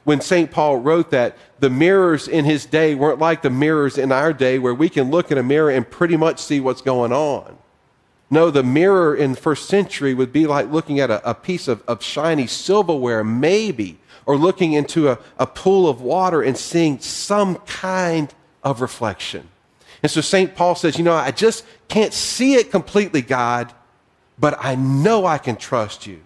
When 0.09 0.21
St. 0.21 0.49
Paul 0.49 0.77
wrote 0.77 1.11
that, 1.11 1.37
the 1.59 1.69
mirrors 1.69 2.27
in 2.27 2.43
his 2.43 2.65
day 2.65 2.95
weren't 2.95 3.19
like 3.19 3.43
the 3.43 3.51
mirrors 3.51 3.95
in 3.95 4.11
our 4.11 4.33
day 4.33 4.57
where 4.57 4.73
we 4.73 4.89
can 4.89 5.11
look 5.11 5.31
in 5.31 5.37
a 5.37 5.43
mirror 5.43 5.69
and 5.69 5.87
pretty 5.87 6.17
much 6.17 6.39
see 6.39 6.59
what's 6.59 6.81
going 6.81 7.13
on. 7.13 7.55
No, 8.31 8.49
the 8.49 8.63
mirror 8.63 9.15
in 9.15 9.33
the 9.33 9.39
first 9.39 9.67
century 9.67 10.15
would 10.15 10.33
be 10.33 10.47
like 10.47 10.71
looking 10.71 10.99
at 10.99 11.11
a, 11.11 11.29
a 11.29 11.35
piece 11.35 11.67
of, 11.67 11.83
of 11.87 12.01
shiny 12.01 12.47
silverware, 12.47 13.23
maybe, 13.23 13.99
or 14.25 14.35
looking 14.35 14.73
into 14.73 15.09
a, 15.09 15.19
a 15.37 15.45
pool 15.45 15.87
of 15.87 16.01
water 16.01 16.41
and 16.41 16.57
seeing 16.57 16.97
some 16.97 17.57
kind 17.67 18.33
of 18.63 18.81
reflection. 18.81 19.47
And 20.01 20.11
so 20.11 20.21
St. 20.21 20.55
Paul 20.55 20.73
says, 20.73 20.97
You 20.97 21.03
know, 21.03 21.13
I 21.13 21.29
just 21.29 21.63
can't 21.87 22.15
see 22.15 22.55
it 22.55 22.71
completely, 22.71 23.21
God, 23.21 23.71
but 24.39 24.57
I 24.59 24.73
know 24.73 25.27
I 25.27 25.37
can 25.37 25.55
trust 25.55 26.07
you. 26.07 26.21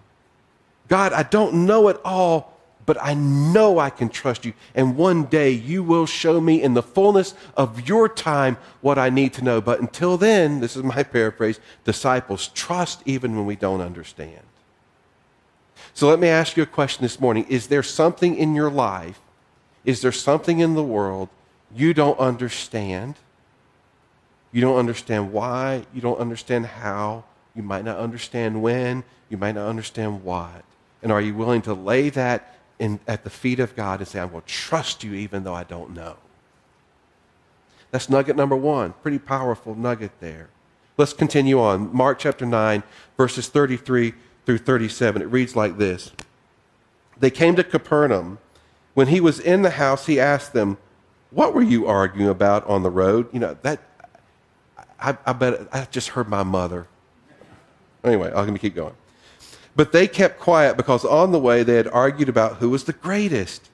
God, 0.88 1.12
I 1.12 1.24
don't 1.24 1.66
know 1.66 1.90
it 1.90 2.00
all, 2.06 2.53
but 2.86 2.98
I 3.02 3.14
know 3.14 3.80
I 3.80 3.90
can 3.90 4.10
trust 4.10 4.46
you. 4.46 4.54
And 4.76 4.98
one 4.98 5.26
day 5.26 5.52
you 5.52 5.84
will 5.84 6.06
show 6.06 6.42
me 6.42 6.62
in 6.62 6.74
the 6.74 6.84
fullness 6.84 7.34
of 7.56 7.88
your 7.88 8.10
time 8.10 8.58
what 8.82 8.98
I 8.98 9.10
need 9.10 9.34
to 9.34 9.44
know. 9.44 9.62
But 9.62 9.80
until 9.80 10.18
then, 10.18 10.60
this 10.60 10.76
is 10.76 10.84
my 10.84 11.04
paraphrase 11.04 11.60
disciples, 11.84 12.50
trust 12.50 13.02
even 13.06 13.36
when 13.36 13.46
we 13.46 13.56
don't 13.56 13.82
understand. 13.82 14.42
So 15.94 16.08
let 16.10 16.20
me 16.20 16.28
ask 16.28 16.58
you 16.58 16.64
a 16.64 16.68
question 16.68 17.04
this 17.04 17.20
morning. 17.20 17.46
Is 17.50 17.68
there 17.68 17.84
something 17.84 18.36
in 18.36 18.56
your 18.56 18.72
life, 18.72 19.20
is 19.86 20.02
there 20.02 20.12
something 20.12 20.60
in 20.60 20.74
the 20.74 20.84
world 20.84 21.30
you 21.76 21.94
don't 21.94 22.20
understand? 22.20 23.16
You 24.52 24.62
don't 24.62 24.78
understand 24.78 25.32
why, 25.32 25.86
you 25.94 26.02
don't 26.02 26.20
understand 26.20 26.66
how, 26.66 27.24
you 27.56 27.64
might 27.64 27.86
not 27.86 27.98
understand 27.98 28.62
when, 28.62 29.04
you 29.30 29.38
might 29.38 29.56
not 29.56 29.68
understand 29.68 30.24
what. 30.24 30.64
And 31.02 31.12
are 31.12 31.22
you 31.22 31.36
willing 31.36 31.62
to 31.64 31.74
lay 31.74 32.10
that 32.10 32.53
in, 32.84 33.00
at 33.08 33.24
the 33.24 33.30
feet 33.30 33.62
of 33.62 33.78
God 33.78 34.02
and 34.02 34.08
say, 34.08 34.20
I 34.20 34.26
will 34.26 34.44
trust 34.46 35.06
you 35.06 35.14
even 35.14 35.46
though 35.46 35.54
I 35.54 35.64
don't 35.64 35.92
know? 35.92 36.18
That's 37.92 38.10
nugget 38.10 38.36
number 38.36 38.58
one. 38.58 38.94
Pretty 39.02 39.20
powerful 39.20 39.74
nugget 39.74 40.12
there. 40.20 40.50
Let's 40.98 41.14
continue 41.14 41.62
on. 41.62 41.96
Mark 41.96 42.20
chapter 42.20 42.46
9, 42.46 42.84
verses 43.16 43.48
33 43.48 44.14
through 44.46 44.58
37. 44.58 45.22
It 45.22 45.26
reads 45.26 45.56
like 45.56 45.78
this 45.78 46.12
They 47.18 47.32
came 47.32 47.56
to 47.56 47.64
Capernaum. 47.64 48.40
When 48.96 49.08
he 49.08 49.22
was 49.22 49.40
in 49.40 49.62
the 49.62 49.72
house, 49.72 50.06
he 50.06 50.20
asked 50.20 50.52
them, 50.52 50.78
What 51.32 51.54
were 51.56 51.64
you 51.64 51.88
arguing 51.88 52.30
about 52.30 52.68
on 52.68 52.84
the 52.84 52.92
road? 52.92 53.30
You 53.32 53.40
know, 53.40 53.58
that, 53.62 53.80
I, 55.00 55.18
I 55.26 55.32
bet, 55.32 55.68
I 55.72 55.88
just 55.90 56.10
heard 56.10 56.28
my 56.28 56.44
mother. 56.44 56.88
Anyway, 58.04 58.28
I'm 58.28 58.34
going 58.34 58.54
to 58.54 58.60
keep 58.60 58.76
going. 58.76 58.94
But 59.76 59.92
they 59.92 60.08
kept 60.08 60.40
quiet 60.40 60.78
because 60.78 61.04
on 61.04 61.32
the 61.32 61.40
way 61.40 61.64
they 61.64 61.76
had 61.76 61.88
argued 61.88 62.30
about 62.30 62.58
who 62.58 62.70
was 62.70 62.84
the 62.84 62.94
greatest. 62.94 63.70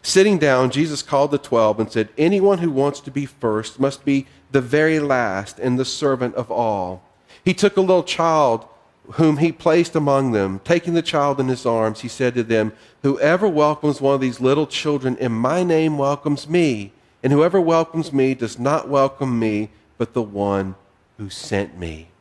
Sitting 0.00 0.38
down, 0.38 0.70
Jesus 0.70 1.02
called 1.02 1.30
the 1.30 1.38
twelve 1.38 1.78
and 1.78 1.90
said, 1.92 2.08
Anyone 2.16 2.58
who 2.58 2.70
wants 2.70 3.00
to 3.00 3.10
be 3.10 3.26
first 3.26 3.78
must 3.78 4.04
be 4.04 4.26
the 4.50 4.60
very 4.60 4.98
last 4.98 5.58
and 5.58 5.78
the 5.78 5.84
servant 5.84 6.34
of 6.34 6.50
all. 6.50 7.02
He 7.44 7.54
took 7.54 7.76
a 7.76 7.80
little 7.80 8.02
child 8.02 8.66
whom 9.12 9.38
he 9.38 9.52
placed 9.52 9.94
among 9.96 10.32
them. 10.32 10.60
Taking 10.64 10.94
the 10.94 11.02
child 11.02 11.40
in 11.40 11.48
his 11.48 11.66
arms, 11.66 12.00
he 12.00 12.08
said 12.08 12.34
to 12.34 12.42
them, 12.42 12.72
Whoever 13.02 13.48
welcomes 13.48 14.00
one 14.00 14.14
of 14.14 14.20
these 14.20 14.40
little 14.40 14.66
children 14.66 15.16
in 15.16 15.32
my 15.32 15.64
name 15.64 15.98
welcomes 15.98 16.48
me, 16.48 16.92
and 17.22 17.32
whoever 17.32 17.60
welcomes 17.60 18.12
me 18.12 18.34
does 18.34 18.58
not 18.58 18.88
welcome 18.88 19.38
me, 19.38 19.70
but 19.98 20.14
the 20.14 20.22
one 20.22 20.76
who 21.18 21.30
sent 21.30 21.78
me. 21.78 22.11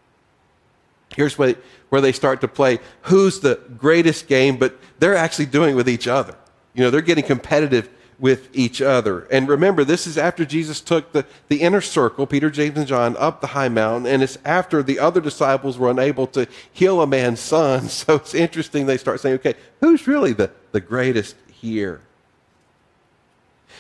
Here's 1.16 1.38
where, 1.38 1.56
where 1.90 2.02
they 2.02 2.12
start 2.12 2.42
to 2.42 2.48
play 2.48 2.80
who's 3.04 3.40
the 3.40 3.60
greatest 3.78 4.28
game, 4.28 4.58
but 4.58 4.78
they're 5.00 5.16
actually 5.16 5.48
doing 5.48 5.72
it 5.72 5.76
with 5.76 5.90
each 5.90 6.08
other. 6.08 6.36
You 6.74 6.84
know, 6.84 6.90
they're 6.90 7.02
getting 7.02 7.26
competitive 7.26 7.90
with 8.18 8.50
each 8.54 8.82
other. 8.82 9.28
And 9.32 9.50
remember, 9.50 9.84
this 9.84 10.06
is 10.06 10.18
after 10.18 10.46
Jesus 10.46 10.80
took 10.80 11.12
the, 11.12 11.26
the 11.50 11.62
inner 11.62 11.82
circle, 11.82 12.28
Peter, 12.28 12.52
James, 12.52 12.78
and 12.78 12.88
John, 12.88 13.18
up 13.18 13.42
the 13.42 13.48
high 13.48 13.68
mountain, 13.68 14.06
and 14.06 14.22
it's 14.22 14.38
after 14.46 14.84
the 14.84 15.00
other 15.00 15.20
disciples 15.20 15.78
were 15.78 15.90
unable 15.90 16.28
to 16.28 16.48
heal 16.72 17.02
a 17.02 17.08
man's 17.08 17.40
son. 17.40 17.90
So 17.90 18.16
it's 18.16 18.34
interesting 18.34 18.86
they 18.86 18.98
start 18.98 19.20
saying, 19.20 19.36
okay, 19.36 19.56
who's 19.80 20.08
really 20.08 20.34
the, 20.34 20.52
the 20.72 20.80
greatest 20.80 21.36
here? 21.52 22.02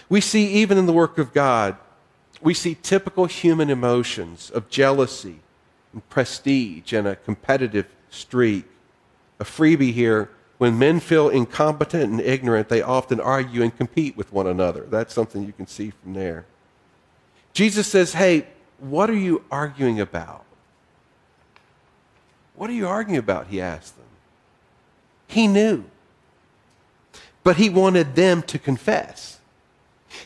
We 0.09 0.21
see 0.21 0.47
even 0.53 0.77
in 0.77 0.87
the 0.87 0.93
work 0.93 1.17
of 1.17 1.33
God, 1.33 1.77
we 2.41 2.53
see 2.53 2.75
typical 2.81 3.27
human 3.27 3.69
emotions 3.69 4.49
of 4.49 4.69
jealousy 4.69 5.39
prestige 6.09 6.93
and 6.93 7.07
a 7.07 7.15
competitive 7.15 7.87
streak. 8.09 8.65
A 9.39 9.43
freebie 9.43 9.93
here 9.93 10.29
when 10.61 10.77
men 10.77 10.99
feel 10.99 11.27
incompetent 11.27 12.11
and 12.11 12.21
ignorant, 12.21 12.69
they 12.69 12.83
often 12.83 13.19
argue 13.19 13.63
and 13.63 13.75
compete 13.75 14.15
with 14.15 14.31
one 14.31 14.45
another. 14.45 14.85
That's 14.87 15.11
something 15.11 15.43
you 15.43 15.53
can 15.53 15.65
see 15.65 15.89
from 15.89 16.13
there. 16.13 16.45
Jesus 17.51 17.87
says, 17.87 18.13
Hey, 18.13 18.45
what 18.77 19.09
are 19.09 19.17
you 19.17 19.43
arguing 19.49 19.99
about? 19.99 20.45
What 22.53 22.69
are 22.69 22.73
you 22.73 22.87
arguing 22.87 23.17
about? 23.17 23.47
He 23.47 23.59
asked 23.59 23.95
them. 23.95 24.05
He 25.25 25.47
knew. 25.47 25.85
But 27.43 27.55
he 27.55 27.67
wanted 27.71 28.13
them 28.13 28.43
to 28.43 28.59
confess. 28.59 29.39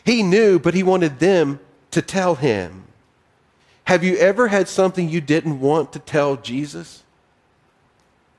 He 0.04 0.22
knew, 0.22 0.58
but 0.58 0.74
he 0.74 0.82
wanted 0.82 1.18
them 1.18 1.60
to 1.92 2.02
tell 2.02 2.34
him. 2.34 2.84
Have 3.86 4.02
you 4.02 4.16
ever 4.16 4.48
had 4.48 4.68
something 4.68 5.08
you 5.08 5.20
didn't 5.20 5.60
want 5.60 5.92
to 5.92 6.00
tell 6.00 6.36
Jesus? 6.36 7.04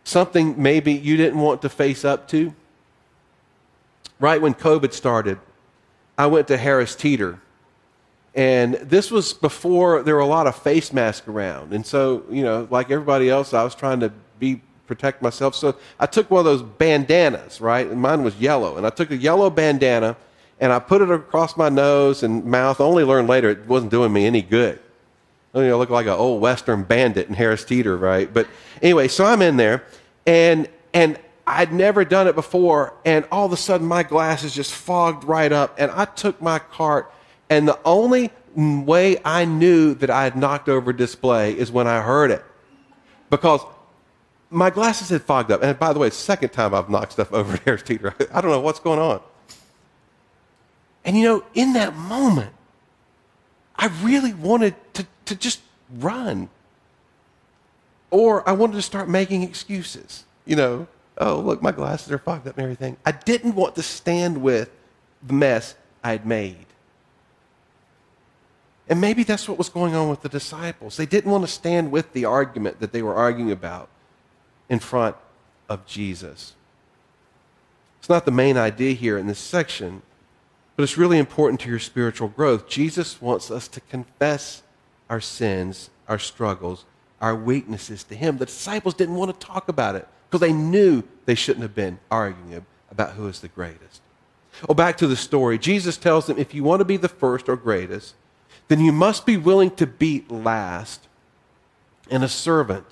Something 0.03 0.61
maybe 0.61 0.91
you 0.91 1.15
didn't 1.15 1.39
want 1.39 1.61
to 1.61 1.69
face 1.69 2.03
up 2.03 2.27
to? 2.29 2.53
Right 4.19 4.41
when 4.41 4.53
COVID 4.53 4.91
started, 4.91 5.39
I 6.17 6.27
went 6.27 6.49
to 6.49 6.57
Harris 6.57 6.95
Teeter. 6.95 7.39
And 8.35 8.75
this 8.75 9.09
was 9.09 9.33
before 9.33 10.03
there 10.03 10.15
were 10.15 10.21
a 10.21 10.25
lot 10.25 10.47
of 10.47 10.55
face 10.55 10.91
masks 10.91 11.27
around. 11.29 11.71
And 11.71 11.85
so, 11.85 12.25
you 12.29 12.43
know, 12.43 12.67
like 12.69 12.91
everybody 12.91 13.29
else, 13.29 13.53
I 13.53 13.63
was 13.63 13.73
trying 13.73 14.01
to 14.01 14.11
be 14.39 14.61
protect 14.85 15.21
myself. 15.21 15.55
So 15.55 15.77
I 15.97 16.07
took 16.07 16.29
one 16.29 16.39
of 16.39 16.45
those 16.45 16.61
bandanas, 16.61 17.61
right? 17.61 17.87
And 17.87 18.01
mine 18.01 18.23
was 18.23 18.35
yellow. 18.35 18.75
And 18.75 18.85
I 18.85 18.89
took 18.89 19.11
a 19.11 19.17
yellow 19.17 19.49
bandana 19.49 20.17
and 20.59 20.73
I 20.73 20.79
put 20.79 21.01
it 21.01 21.09
across 21.09 21.55
my 21.55 21.69
nose 21.69 22.23
and 22.23 22.43
mouth. 22.43 22.81
I 22.81 22.83
only 22.83 23.05
learned 23.05 23.29
later 23.29 23.49
it 23.49 23.65
wasn't 23.65 23.91
doing 23.91 24.11
me 24.11 24.25
any 24.25 24.41
good. 24.41 24.79
Oh, 25.57 25.61
I 25.61 25.67
know, 25.69 25.79
look 25.79 25.89
like 25.89 26.05
an 26.05 26.11
old 26.11 26.39
Western 26.39 26.83
bandit 26.83 27.27
in 27.27 27.33
Harris 27.33 27.65
Teeter, 27.65 27.97
right? 27.97 28.31
But 28.31 28.47
anyway, 28.79 29.07
so 29.07 29.25
I'm 29.25 29.41
in 29.41 29.57
there, 29.57 29.83
and 30.27 30.69
and 30.93 31.17
I'd 31.47 31.73
never 31.73 32.05
done 32.05 32.27
it 32.27 32.35
before, 32.35 32.93
and 33.03 33.25
all 33.31 33.47
of 33.47 33.51
a 33.53 33.57
sudden 33.57 33.87
my 33.87 34.03
glasses 34.03 34.53
just 34.53 34.71
fogged 34.71 35.23
right 35.23 35.51
up, 35.51 35.73
and 35.79 35.89
I 35.89 36.05
took 36.05 36.39
my 36.43 36.59
cart, 36.59 37.11
and 37.49 37.67
the 37.67 37.79
only 37.85 38.29
way 38.55 39.19
I 39.25 39.45
knew 39.45 39.95
that 39.95 40.11
I 40.11 40.25
had 40.25 40.35
knocked 40.35 40.69
over 40.69 40.91
a 40.91 40.95
display 40.95 41.57
is 41.57 41.71
when 41.71 41.87
I 41.87 42.01
heard 42.01 42.29
it, 42.29 42.45
because 43.31 43.61
my 44.51 44.69
glasses 44.69 45.09
had 45.09 45.23
fogged 45.23 45.51
up. 45.51 45.63
And 45.63 45.79
by 45.79 45.91
the 45.91 45.97
way, 45.97 46.11
second 46.11 46.49
time 46.49 46.75
I've 46.75 46.87
knocked 46.87 47.13
stuff 47.13 47.33
over 47.33 47.53
at 47.53 47.63
Harris 47.63 47.81
Teeter. 47.81 48.13
I 48.31 48.41
don't 48.41 48.51
know 48.51 48.61
what's 48.61 48.79
going 48.79 48.99
on. 48.99 49.21
And 51.03 51.17
you 51.17 51.23
know, 51.23 51.43
in 51.55 51.73
that 51.73 51.95
moment, 51.95 52.51
I 53.77 53.87
really 54.01 54.33
wanted 54.33 54.75
to, 54.95 55.05
to 55.25 55.35
just 55.35 55.61
run. 55.99 56.49
Or 58.09 58.47
I 58.47 58.53
wanted 58.53 58.73
to 58.73 58.81
start 58.81 59.09
making 59.09 59.43
excuses. 59.43 60.25
You 60.45 60.55
know, 60.55 60.87
oh, 61.17 61.39
look, 61.39 61.61
my 61.61 61.71
glasses 61.71 62.11
are 62.11 62.17
fogged 62.17 62.47
up 62.47 62.57
and 62.57 62.63
everything. 62.63 62.97
I 63.05 63.11
didn't 63.11 63.55
want 63.55 63.75
to 63.75 63.83
stand 63.83 64.41
with 64.41 64.71
the 65.21 65.33
mess 65.33 65.75
I 66.03 66.11
had 66.11 66.25
made. 66.25 66.65
And 68.89 69.01
maybe 69.01 69.23
that's 69.23 69.49
what 69.49 69.57
was 69.57 69.69
going 69.69 69.95
on 69.95 70.09
with 70.09 70.21
the 70.21 70.29
disciples. 70.29 70.95
They 70.95 71.05
didn't 71.05 71.29
want 71.29 71.43
to 71.43 71.51
stand 71.51 71.91
with 71.91 72.13
the 72.13 72.25
argument 72.25 72.79
that 72.79 72.93
they 72.93 73.01
were 73.01 73.15
arguing 73.15 73.51
about 73.51 73.89
in 74.69 74.79
front 74.79 75.17
of 75.67 75.85
Jesus. 75.85 76.53
It's 77.99 78.09
not 78.09 78.23
the 78.23 78.31
main 78.31 78.55
idea 78.55 78.93
here 78.93 79.17
in 79.17 79.27
this 79.27 79.39
section, 79.39 80.01
but 80.77 80.83
it's 80.83 80.97
really 80.97 81.17
important 81.17 81.59
to 81.59 81.69
your 81.69 81.79
spiritual 81.79 82.29
growth. 82.29 82.69
Jesus 82.69 83.21
wants 83.21 83.51
us 83.51 83.67
to 83.67 83.81
confess 83.81 84.63
our 85.09 85.19
sins, 85.19 85.89
our 86.07 86.17
struggles, 86.17 86.85
our 87.19 87.35
weaknesses 87.35 88.05
to 88.05 88.15
Him. 88.15 88.37
The 88.37 88.45
disciples 88.45 88.93
didn't 88.93 89.15
want 89.15 89.37
to 89.37 89.45
talk 89.45 89.67
about 89.67 89.95
it 89.95 90.07
because 90.29 90.39
they 90.39 90.53
knew 90.53 91.03
they 91.25 91.35
shouldn't 91.35 91.63
have 91.63 91.75
been 91.75 91.99
arguing 92.09 92.65
about 92.89 93.11
who 93.11 93.27
is 93.27 93.41
the 93.41 93.49
greatest. 93.49 94.01
Oh, 94.69 94.73
back 94.73 94.97
to 94.99 95.07
the 95.07 95.17
story. 95.17 95.57
Jesus 95.57 95.97
tells 95.97 96.27
them 96.27 96.37
if 96.37 96.53
you 96.53 96.63
want 96.63 96.79
to 96.79 96.85
be 96.85 96.95
the 96.95 97.09
first 97.09 97.49
or 97.49 97.57
greatest, 97.57 98.15
then 98.69 98.79
you 98.79 98.93
must 98.93 99.25
be 99.25 99.35
willing 99.35 99.71
to 99.71 99.85
be 99.85 100.23
last 100.29 101.09
and 102.09 102.23
a 102.23 102.29
servant 102.29 102.85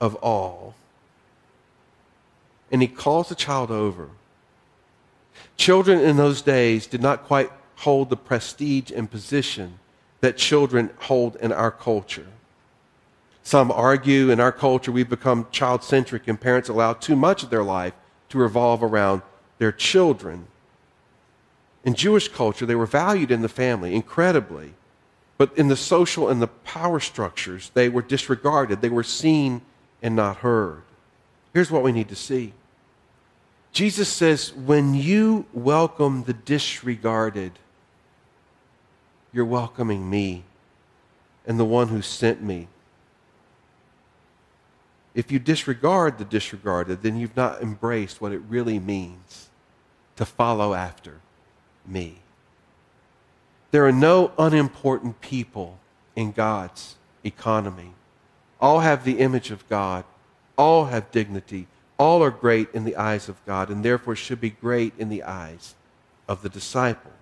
of 0.00 0.14
all 0.16 0.74
and 2.70 2.82
he 2.82 2.88
calls 2.88 3.28
the 3.28 3.34
child 3.34 3.70
over. 3.70 4.10
Children 5.56 6.00
in 6.00 6.16
those 6.16 6.42
days 6.42 6.86
did 6.86 7.02
not 7.02 7.24
quite 7.24 7.50
hold 7.76 8.10
the 8.10 8.16
prestige 8.16 8.90
and 8.90 9.10
position 9.10 9.78
that 10.20 10.36
children 10.36 10.90
hold 10.98 11.36
in 11.36 11.52
our 11.52 11.70
culture. 11.70 12.26
Some 13.42 13.70
argue 13.70 14.30
in 14.30 14.38
our 14.38 14.52
culture 14.52 14.92
we've 14.92 15.08
become 15.08 15.46
child 15.50 15.82
centric 15.82 16.28
and 16.28 16.40
parents 16.40 16.68
allow 16.68 16.92
too 16.92 17.16
much 17.16 17.42
of 17.42 17.50
their 17.50 17.64
life 17.64 17.94
to 18.28 18.38
revolve 18.38 18.82
around 18.82 19.22
their 19.58 19.72
children. 19.72 20.46
In 21.84 21.94
Jewish 21.94 22.28
culture, 22.28 22.66
they 22.66 22.74
were 22.74 22.86
valued 22.86 23.30
in 23.30 23.42
the 23.42 23.48
family 23.48 23.94
incredibly, 23.94 24.74
but 25.38 25.56
in 25.56 25.68
the 25.68 25.76
social 25.76 26.28
and 26.28 26.42
the 26.42 26.48
power 26.48 27.00
structures, 27.00 27.70
they 27.72 27.88
were 27.88 28.02
disregarded. 28.02 28.82
They 28.82 28.90
were 28.90 29.02
seen 29.02 29.62
and 30.02 30.14
not 30.14 30.38
heard. 30.38 30.82
Here's 31.54 31.70
what 31.70 31.82
we 31.82 31.92
need 31.92 32.08
to 32.10 32.16
see 32.16 32.52
Jesus 33.72 34.08
says, 34.08 34.52
when 34.52 34.94
you 34.94 35.46
welcome 35.52 36.24
the 36.24 36.32
disregarded, 36.32 37.52
you're 39.32 39.44
welcoming 39.44 40.10
me 40.10 40.44
and 41.46 41.58
the 41.58 41.64
one 41.64 41.88
who 41.88 42.02
sent 42.02 42.42
me. 42.42 42.68
If 45.14 45.32
you 45.32 45.38
disregard 45.38 46.18
the 46.18 46.24
disregarded, 46.24 47.02
then 47.02 47.16
you've 47.16 47.36
not 47.36 47.62
embraced 47.62 48.20
what 48.20 48.32
it 48.32 48.42
really 48.48 48.78
means 48.78 49.50
to 50.16 50.24
follow 50.24 50.74
after 50.74 51.20
me. 51.86 52.18
There 53.70 53.86
are 53.86 53.92
no 53.92 54.32
unimportant 54.38 55.20
people 55.20 55.78
in 56.16 56.32
God's 56.32 56.96
economy. 57.24 57.92
All 58.60 58.80
have 58.80 59.04
the 59.04 59.18
image 59.18 59.50
of 59.50 59.68
God, 59.68 60.04
all 60.56 60.86
have 60.86 61.10
dignity, 61.10 61.66
all 62.00 62.22
are 62.22 62.30
great 62.30 62.70
in 62.72 62.84
the 62.84 62.96
eyes 62.96 63.28
of 63.28 63.44
God 63.44 63.68
and 63.68 63.84
therefore 63.84 64.16
should 64.16 64.40
be 64.40 64.48
great 64.48 64.94
in 64.96 65.10
the 65.10 65.22
eyes 65.22 65.74
of 66.26 66.40
the 66.40 66.48
disciple. 66.48 67.12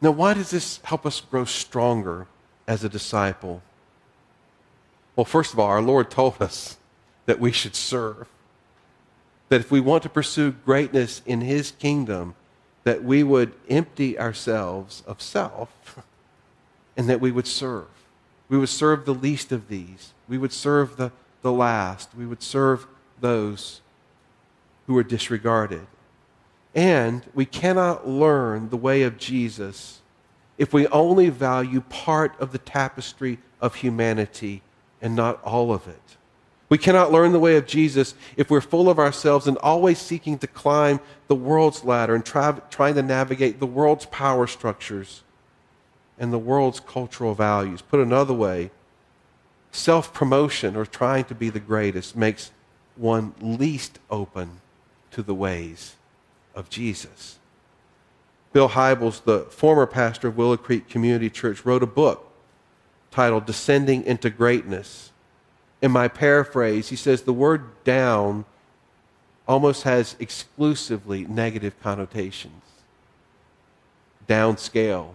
Now, 0.00 0.12
why 0.12 0.32
does 0.32 0.50
this 0.50 0.80
help 0.82 1.04
us 1.04 1.20
grow 1.20 1.44
stronger 1.44 2.26
as 2.66 2.84
a 2.84 2.88
disciple? 2.88 3.60
Well, 5.14 5.26
first 5.26 5.52
of 5.52 5.58
all, 5.58 5.66
our 5.66 5.82
Lord 5.82 6.10
told 6.10 6.40
us 6.40 6.78
that 7.26 7.38
we 7.38 7.52
should 7.52 7.76
serve. 7.76 8.28
That 9.50 9.60
if 9.60 9.70
we 9.70 9.80
want 9.80 10.04
to 10.04 10.08
pursue 10.08 10.52
greatness 10.52 11.20
in 11.26 11.42
His 11.42 11.72
kingdom, 11.72 12.34
that 12.84 13.04
we 13.04 13.22
would 13.22 13.52
empty 13.68 14.18
ourselves 14.18 15.02
of 15.06 15.20
self 15.20 15.98
and 16.96 17.10
that 17.10 17.20
we 17.20 17.30
would 17.30 17.46
serve. 17.46 17.88
We 18.48 18.56
would 18.56 18.70
serve 18.70 19.04
the 19.04 19.12
least 19.12 19.52
of 19.52 19.68
these. 19.68 20.14
We 20.30 20.38
would 20.38 20.52
serve 20.54 20.96
the, 20.96 21.12
the 21.42 21.52
last. 21.52 22.14
We 22.16 22.24
would 22.24 22.42
serve 22.42 22.86
those 23.20 23.80
who 24.86 24.96
are 24.96 25.02
disregarded. 25.02 25.86
And 26.74 27.24
we 27.34 27.44
cannot 27.44 28.08
learn 28.08 28.70
the 28.70 28.76
way 28.76 29.02
of 29.02 29.18
Jesus 29.18 30.00
if 30.56 30.72
we 30.72 30.86
only 30.88 31.28
value 31.28 31.80
part 31.82 32.38
of 32.40 32.52
the 32.52 32.58
tapestry 32.58 33.38
of 33.60 33.76
humanity 33.76 34.62
and 35.00 35.14
not 35.14 35.42
all 35.42 35.72
of 35.72 35.86
it. 35.86 36.16
We 36.68 36.78
cannot 36.78 37.12
learn 37.12 37.32
the 37.32 37.40
way 37.40 37.56
of 37.56 37.66
Jesus 37.66 38.14
if 38.36 38.50
we're 38.50 38.60
full 38.60 38.90
of 38.90 38.98
ourselves 38.98 39.46
and 39.46 39.56
always 39.58 39.98
seeking 39.98 40.38
to 40.38 40.46
climb 40.46 41.00
the 41.26 41.34
world's 41.34 41.82
ladder 41.82 42.14
and 42.14 42.24
try, 42.24 42.52
trying 42.70 42.94
to 42.96 43.02
navigate 43.02 43.58
the 43.58 43.66
world's 43.66 44.06
power 44.06 44.46
structures 44.46 45.22
and 46.18 46.32
the 46.32 46.38
world's 46.38 46.80
cultural 46.80 47.34
values. 47.34 47.80
Put 47.80 48.00
another 48.00 48.34
way, 48.34 48.70
self 49.72 50.12
promotion 50.12 50.76
or 50.76 50.84
trying 50.84 51.24
to 51.24 51.34
be 51.34 51.48
the 51.48 51.60
greatest 51.60 52.16
makes 52.16 52.50
one 52.98 53.34
least 53.40 53.98
open 54.10 54.60
to 55.12 55.22
the 55.22 55.34
ways 55.34 55.96
of 56.54 56.68
Jesus. 56.68 57.38
Bill 58.52 58.70
Hybels, 58.70 59.22
the 59.24 59.40
former 59.50 59.86
pastor 59.86 60.28
of 60.28 60.36
Willow 60.36 60.56
Creek 60.56 60.88
Community 60.88 61.30
Church, 61.30 61.64
wrote 61.64 61.82
a 61.82 61.86
book 61.86 62.30
titled 63.10 63.46
Descending 63.46 64.04
into 64.04 64.30
Greatness. 64.30 65.12
In 65.80 65.92
my 65.92 66.08
paraphrase, 66.08 66.88
he 66.88 66.96
says 66.96 67.22
the 67.22 67.32
word 67.32 67.84
down 67.84 68.44
almost 69.46 69.84
has 69.84 70.16
exclusively 70.18 71.24
negative 71.24 71.80
connotations 71.80 72.62
downscale, 74.28 75.12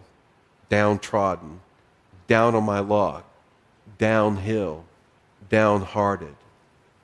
downtrodden, 0.70 1.60
down 2.28 2.56
on 2.56 2.64
my 2.64 2.80
luck, 2.80 3.24
downhill, 4.00 4.86
downhearted. 5.50 6.36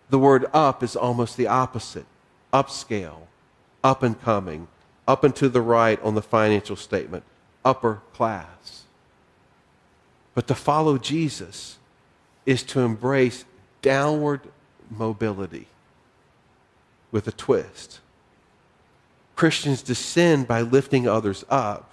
The 0.10 0.20
word 0.20 0.46
up 0.54 0.84
is 0.84 0.96
almost 0.96 1.38
the 1.38 1.48
opposite 1.48 2.06
upscale, 2.52 3.28
up 3.84 4.04
and 4.04 4.20
coming, 4.20 4.68
up 5.08 5.24
and 5.24 5.36
to 5.36 5.50
the 5.50 5.62
right 5.62 6.02
on 6.02 6.16
the 6.16 6.22
financial 6.22 6.76
statement, 6.76 7.24
upper 7.64 8.02
class. 8.14 8.84
But 10.34 10.48
to 10.48 10.56
follow 10.56 10.98
Jesus 10.98 11.78
is 12.46 12.64
to 12.64 12.80
embrace 12.82 13.46
downward 13.82 14.42
mobility 14.90 15.68
with 17.12 17.28
a 17.28 17.32
twist. 17.32 18.00
Christians 19.36 19.82
descend 19.82 20.48
by 20.48 20.62
lifting 20.62 21.08
others 21.08 21.46
up, 21.50 21.92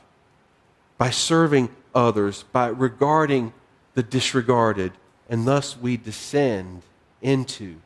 by 0.98 1.10
serving 1.10 1.68
others, 1.94 2.44
by 2.52 2.68
regarding 2.68 3.52
the 3.94 4.02
disregarded, 4.02 4.92
and 5.28 5.46
thus 5.46 5.76
we 5.76 5.96
descend 5.96 6.82
into 7.22 7.76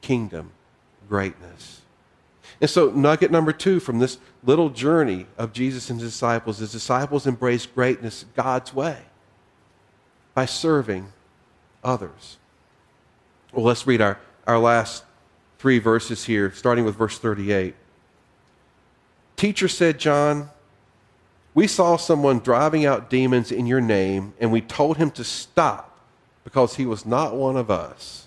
kingdom 0.00 0.52
greatness. 1.08 1.82
And 2.60 2.68
so, 2.68 2.90
nugget 2.90 3.30
number 3.30 3.52
two 3.52 3.80
from 3.80 3.98
this 3.98 4.18
little 4.44 4.68
journey 4.68 5.26
of 5.38 5.52
Jesus 5.52 5.90
and 5.90 6.00
his 6.00 6.12
disciples 6.12 6.60
is 6.60 6.72
disciples 6.72 7.26
embrace 7.26 7.66
greatness 7.66 8.26
God's 8.34 8.74
way 8.74 8.98
by 10.34 10.44
serving 10.44 11.12
others. 11.82 12.38
Well, 13.52 13.64
let's 13.64 13.86
read 13.86 14.00
our, 14.00 14.18
our 14.46 14.58
last 14.58 15.04
three 15.58 15.78
verses 15.78 16.24
here, 16.24 16.52
starting 16.52 16.84
with 16.84 16.96
verse 16.96 17.18
38. 17.18 17.74
Teacher 19.36 19.68
said, 19.68 19.98
John, 19.98 20.50
we 21.54 21.66
saw 21.66 21.96
someone 21.96 22.38
driving 22.38 22.86
out 22.86 23.10
demons 23.10 23.50
in 23.50 23.66
your 23.66 23.80
name, 23.80 24.34
and 24.38 24.52
we 24.52 24.60
told 24.60 24.98
him 24.98 25.10
to 25.12 25.24
stop 25.24 25.98
because 26.44 26.76
he 26.76 26.86
was 26.86 27.04
not 27.04 27.34
one 27.34 27.56
of 27.56 27.70
us. 27.70 28.26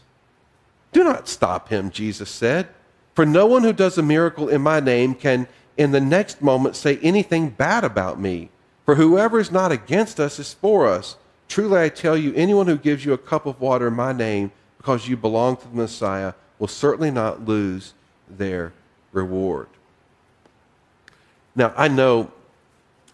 Do 0.93 1.03
not 1.03 1.27
stop 1.27 1.69
him, 1.69 1.89
Jesus 1.89 2.29
said, 2.29 2.69
for 3.15 3.25
no 3.25 3.45
one 3.45 3.63
who 3.63 3.73
does 3.73 3.97
a 3.97 4.03
miracle 4.03 4.47
in 4.47 4.61
my 4.61 4.79
name 4.79 5.15
can 5.15 5.47
in 5.75 5.91
the 5.91 5.99
next 5.99 6.41
moment 6.41 6.75
say 6.75 6.97
anything 6.99 7.49
bad 7.49 7.83
about 7.83 8.19
me. 8.19 8.49
For 8.85 8.95
whoever 8.95 9.39
is 9.39 9.51
not 9.51 9.71
against 9.71 10.19
us 10.19 10.39
is 10.39 10.53
for 10.53 10.87
us. 10.87 11.17
Truly 11.47 11.79
I 11.81 11.89
tell 11.89 12.15
you, 12.15 12.33
anyone 12.35 12.67
who 12.67 12.77
gives 12.77 13.05
you 13.05 13.13
a 13.13 13.17
cup 13.17 13.45
of 13.45 13.59
water 13.59 13.87
in 13.87 13.93
my 13.95 14.13
name 14.13 14.51
because 14.77 15.07
you 15.07 15.17
belong 15.17 15.57
to 15.57 15.67
the 15.67 15.75
Messiah 15.75 16.33
will 16.59 16.67
certainly 16.67 17.11
not 17.11 17.45
lose 17.45 17.93
their 18.29 18.73
reward. 19.11 19.67
Now, 21.55 21.73
I 21.75 21.87
know 21.87 22.31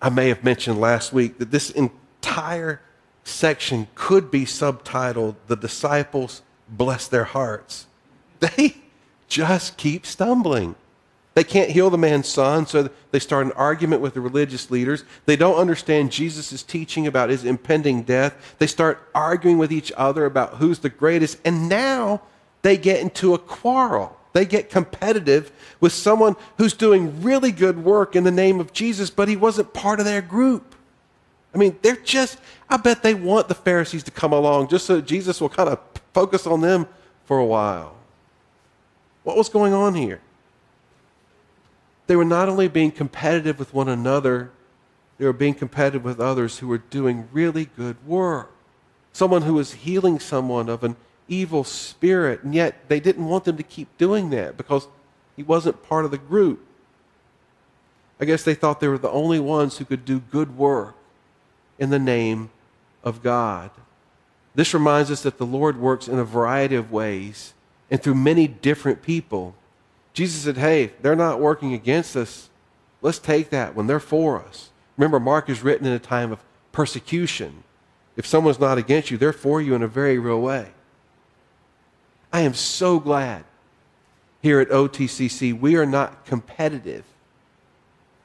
I 0.02 0.10
may 0.10 0.30
have 0.30 0.44
mentioned 0.44 0.80
last 0.80 1.14
week 1.14 1.38
that 1.38 1.52
this 1.52 1.70
entire 1.72 2.82
section 3.24 3.88
could 3.96 4.32
be 4.32 4.46
subtitled 4.46 5.36
The 5.48 5.56
Disciples 5.56 6.42
Bless 6.70 7.08
Their 7.08 7.26
Hearts. 7.26 7.88
They 8.40 8.78
just 9.28 9.76
keep 9.76 10.06
stumbling. 10.06 10.76
They 11.36 11.44
can't 11.44 11.70
heal 11.70 11.90
the 11.90 11.98
man's 11.98 12.28
son, 12.28 12.66
so 12.66 12.90
they 13.12 13.20
start 13.20 13.46
an 13.46 13.52
argument 13.54 14.02
with 14.02 14.14
the 14.14 14.22
religious 14.22 14.72
leaders. 14.72 15.04
They 15.26 15.36
don't 15.36 15.58
understand 15.58 16.12
Jesus' 16.12 16.64
teaching 16.64 17.06
about 17.08 17.30
his 17.30 17.46
impending 17.46 18.04
death. 18.04 18.56
They 18.60 18.68
start 18.68 19.08
arguing 19.14 19.58
with 19.58 19.72
each 19.72 19.92
other 19.96 20.26
about 20.26 20.56
who's 20.56 20.80
the 20.80 20.90
greatest. 20.90 21.38
And 21.46 21.70
now 21.70 22.22
they 22.62 22.78
get 22.78 23.00
into 23.02 23.34
a 23.34 23.38
quarrel. 23.38 24.18
They 24.34 24.46
get 24.46 24.70
competitive 24.70 25.52
with 25.80 25.94
someone 25.94 26.36
who's 26.58 26.74
doing 26.74 27.22
really 27.22 27.52
good 27.52 27.84
work 27.84 28.16
in 28.16 28.24
the 28.24 28.32
name 28.32 28.60
of 28.60 28.74
Jesus, 28.74 29.10
but 29.10 29.28
he 29.28 29.36
wasn't 29.36 29.74
part 29.74 30.00
of 30.00 30.06
their 30.06 30.22
group. 30.22 30.76
I 31.54 31.58
mean, 31.58 31.78
they're 31.82 31.96
just, 31.96 32.38
I 32.70 32.78
bet 32.78 33.02
they 33.02 33.16
want 33.16 33.48
the 33.48 33.56
Pharisees 33.56 34.04
to 34.04 34.12
come 34.12 34.34
along 34.34 34.68
just 34.68 34.86
so 34.86 35.02
Jesus 35.02 35.42
will 35.42 35.50
kind 35.50 35.70
of 35.70 35.89
focus 36.14 36.46
on 36.48 36.62
them 36.62 36.88
for 37.26 37.38
a 37.38 37.46
while. 37.46 37.96
What 39.24 39.38
was 39.38 39.50
going 39.50 39.74
on 39.74 39.96
here? 39.96 40.22
they 42.10 42.16
were 42.16 42.26
not 42.26 42.50
only 42.50 42.68
being 42.68 42.90
competitive 42.90 43.60
with 43.60 43.72
one 43.72 43.88
another, 43.88 44.50
they 45.20 45.26
were 45.26 45.32
being 45.32 45.54
competitive 45.54 46.04
with 46.04 46.20
others 46.20 46.58
who 46.58 46.68
were 46.68 46.80
doing 46.80 47.30
really 47.32 47.66
good 47.66 47.96
work. 48.04 48.52
Someone 49.14 49.44
who 49.44 49.54
was 49.54 49.74
healing 49.74 50.20
someone 50.20 50.70
of 50.70 50.84
an 50.84 50.96
evil 51.28 51.64
spirit, 51.64 52.42
and 52.42 52.56
yet 52.56 52.90
they 52.90 53.00
didn't 53.00 53.28
want 53.28 53.44
them 53.44 53.58
to 53.58 53.64
keep 53.64 53.96
doing 54.00 54.32
that 54.32 54.58
because 54.58 54.88
he 55.36 55.44
wasn't 55.44 55.84
part 55.84 56.04
of 56.04 56.10
the 56.10 56.18
group. 56.18 56.66
I 58.20 58.26
guess 58.26 58.42
they 58.42 58.56
thought 58.56 58.80
they 58.80 58.88
were 58.88 58.98
the 58.98 59.12
only 59.12 59.40
ones 59.40 59.78
who 59.78 59.86
could 59.86 60.04
do 60.04 60.20
good 60.20 60.58
work 60.58 60.96
in 61.78 61.92
the 61.92 62.00
name 62.00 62.50
of 63.04 63.22
God. 63.22 63.70
This 64.60 64.74
reminds 64.74 65.10
us 65.10 65.24
that 65.24 65.38
the 65.38 65.46
Lord 65.46 65.80
works 65.80 66.10
in 66.10 66.20
a 66.20 66.26
variety 66.26 66.76
of 66.76 66.92
ways 66.92 67.54
and 67.90 68.04
through 68.04 68.16
many 68.16 68.46
different 68.46 69.02
people. 69.02 69.56
Jesus 70.12 70.42
said, 70.42 70.58
Hey, 70.58 70.92
they're 71.02 71.16
not 71.16 71.40
working 71.40 71.74
against 71.74 72.18
us. 72.18 72.50
Let's 73.02 73.20
take 73.20 73.52
that 73.52 73.74
when 73.74 73.88
they're 73.88 74.02
for 74.02 74.38
us. 74.38 74.72
Remember, 74.98 75.18
Mark 75.18 75.50
is 75.50 75.64
written 75.64 75.88
in 75.88 75.94
a 75.94 75.98
time 75.98 76.34
of 76.34 76.44
persecution. 76.74 77.64
If 78.18 78.28
someone's 78.28 78.60
not 78.60 78.78
against 78.78 79.10
you, 79.10 79.18
they're 79.18 79.32
for 79.32 79.62
you 79.62 79.76
in 79.76 79.82
a 79.82 79.88
very 79.88 80.20
real 80.20 80.42
way. 80.42 80.72
I 82.34 82.42
am 82.42 82.54
so 82.54 83.00
glad 83.00 83.46
here 84.42 84.60
at 84.60 84.68
OTCC 84.68 85.58
we 85.58 85.78
are 85.78 85.86
not 85.86 86.26
competitive 86.26 87.06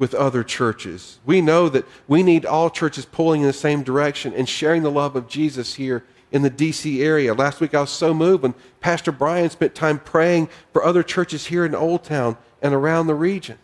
with 0.00 0.14
other 0.14 0.42
churches. 0.42 1.20
We 1.24 1.40
know 1.40 1.68
that 1.68 1.86
we 2.08 2.24
need 2.24 2.44
all 2.44 2.70
churches 2.70 3.04
pulling 3.04 3.42
in 3.42 3.46
the 3.46 3.52
same 3.52 3.84
direction 3.84 4.34
and 4.34 4.48
sharing 4.48 4.82
the 4.82 4.90
love 4.90 5.14
of 5.14 5.28
Jesus 5.28 5.74
here 5.74 6.02
in 6.34 6.42
the 6.42 6.50
D.C. 6.50 7.00
area. 7.00 7.32
Last 7.32 7.60
week 7.60 7.74
I 7.74 7.80
was 7.80 7.90
so 7.90 8.12
moved 8.12 8.42
when 8.42 8.54
Pastor 8.80 9.12
Brian 9.12 9.48
spent 9.50 9.72
time 9.72 10.00
praying 10.00 10.48
for 10.72 10.84
other 10.84 11.04
churches 11.04 11.46
here 11.46 11.64
in 11.64 11.76
Old 11.76 12.02
Town 12.02 12.36
and 12.60 12.74
around 12.74 13.06
the 13.06 13.14
region. 13.14 13.56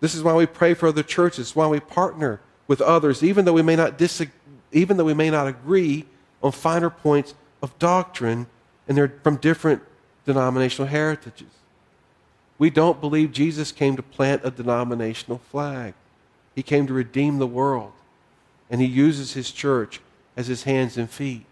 This 0.00 0.16
is 0.16 0.24
why 0.24 0.34
we 0.34 0.44
pray 0.44 0.74
for 0.74 0.88
other 0.88 1.04
churches, 1.04 1.54
why 1.54 1.68
we 1.68 1.78
partner 1.78 2.40
with 2.66 2.80
others, 2.80 3.22
even 3.22 3.44
though 3.44 3.52
we 3.52 3.62
may 3.62 3.76
not 3.76 3.96
disagree, 3.96 4.34
even 4.72 4.96
though 4.96 5.04
we 5.04 5.14
may 5.14 5.30
not 5.30 5.46
agree 5.46 6.04
on 6.42 6.50
finer 6.50 6.90
points 6.90 7.34
of 7.62 7.78
doctrine, 7.78 8.48
and 8.88 8.98
they're 8.98 9.14
from 9.22 9.36
different 9.36 9.82
denominational 10.26 10.88
heritages. 10.88 11.46
We 12.58 12.70
don't 12.70 13.00
believe 13.00 13.30
Jesus 13.30 13.70
came 13.70 13.94
to 13.94 14.02
plant 14.02 14.42
a 14.44 14.50
denominational 14.50 15.38
flag. 15.38 15.94
He 16.56 16.64
came 16.64 16.88
to 16.88 16.92
redeem 16.92 17.38
the 17.38 17.46
world, 17.46 17.92
and 18.68 18.80
he 18.80 18.86
uses 18.88 19.34
his 19.34 19.52
church 19.52 20.00
as 20.36 20.46
his 20.46 20.64
hands 20.64 20.96
and 20.96 21.08
feet. 21.08 21.46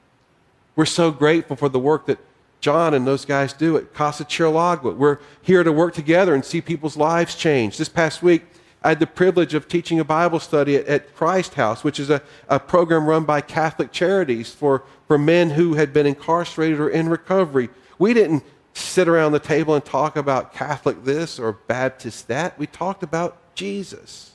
We're 0.74 0.84
so 0.86 1.10
grateful 1.10 1.56
for 1.56 1.68
the 1.68 1.78
work 1.78 2.06
that 2.06 2.18
John 2.60 2.94
and 2.94 3.06
those 3.06 3.24
guys 3.24 3.52
do 3.52 3.76
at 3.76 3.92
Casa 3.92 4.24
Chirilagua. 4.24 4.96
We're 4.96 5.18
here 5.42 5.64
to 5.64 5.72
work 5.72 5.94
together 5.94 6.34
and 6.34 6.44
see 6.44 6.60
people's 6.60 6.96
lives 6.96 7.34
change. 7.34 7.76
This 7.76 7.88
past 7.88 8.22
week, 8.22 8.44
I 8.84 8.90
had 8.90 9.00
the 9.00 9.06
privilege 9.06 9.54
of 9.54 9.68
teaching 9.68 10.00
a 10.00 10.04
Bible 10.04 10.40
study 10.40 10.76
at, 10.76 10.86
at 10.86 11.14
Christ 11.14 11.54
House, 11.54 11.84
which 11.84 12.00
is 12.00 12.10
a, 12.10 12.22
a 12.48 12.58
program 12.58 13.06
run 13.06 13.24
by 13.24 13.40
Catholic 13.40 13.92
Charities 13.92 14.52
for, 14.52 14.84
for 15.06 15.18
men 15.18 15.50
who 15.50 15.74
had 15.74 15.92
been 15.92 16.06
incarcerated 16.06 16.80
or 16.80 16.88
in 16.88 17.08
recovery. 17.08 17.68
We 17.98 18.14
didn't 18.14 18.44
sit 18.74 19.08
around 19.08 19.32
the 19.32 19.38
table 19.38 19.74
and 19.74 19.84
talk 19.84 20.16
about 20.16 20.52
Catholic 20.52 21.04
this 21.04 21.38
or 21.38 21.52
Baptist 21.52 22.28
that. 22.28 22.58
We 22.58 22.66
talked 22.66 23.02
about 23.02 23.54
Jesus. 23.54 24.31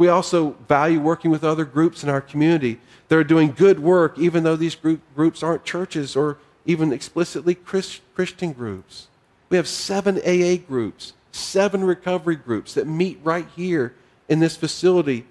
We 0.00 0.08
also 0.08 0.52
value 0.66 0.98
working 0.98 1.30
with 1.30 1.44
other 1.44 1.66
groups 1.66 2.02
in 2.02 2.08
our 2.08 2.22
community 2.22 2.80
that 3.08 3.18
are 3.18 3.22
doing 3.22 3.52
good 3.52 3.78
work, 3.80 4.18
even 4.18 4.44
though 4.44 4.56
these 4.56 4.74
group, 4.74 5.02
groups 5.14 5.42
aren't 5.42 5.66
churches 5.66 6.16
or 6.16 6.38
even 6.64 6.90
explicitly 6.90 7.54
Christ, 7.54 8.00
Christian 8.14 8.54
groups. 8.54 9.08
We 9.50 9.58
have 9.58 9.68
seven 9.68 10.16
AA 10.16 10.56
groups, 10.56 11.12
seven 11.32 11.84
recovery 11.84 12.36
groups 12.36 12.72
that 12.72 12.86
meet 12.86 13.20
right 13.22 13.46
here 13.54 13.94
in 14.26 14.40
this 14.40 14.56
facility. 14.56 15.26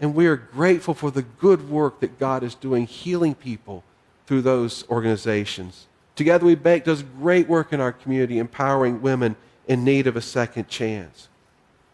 And 0.00 0.14
we 0.14 0.26
are 0.26 0.36
grateful 0.36 0.94
for 0.94 1.10
the 1.10 1.20
good 1.20 1.68
work 1.68 2.00
that 2.00 2.18
God 2.18 2.42
is 2.42 2.54
doing, 2.54 2.86
healing 2.86 3.34
people 3.34 3.84
through 4.26 4.40
those 4.40 4.88
organizations. 4.88 5.86
Together 6.16 6.46
We 6.46 6.54
Bake 6.54 6.84
does 6.84 7.02
great 7.02 7.46
work 7.46 7.74
in 7.74 7.80
our 7.82 7.92
community, 7.92 8.38
empowering 8.38 9.02
women 9.02 9.36
in 9.66 9.84
need 9.84 10.06
of 10.06 10.16
a 10.16 10.22
second 10.22 10.66
chance 10.68 11.28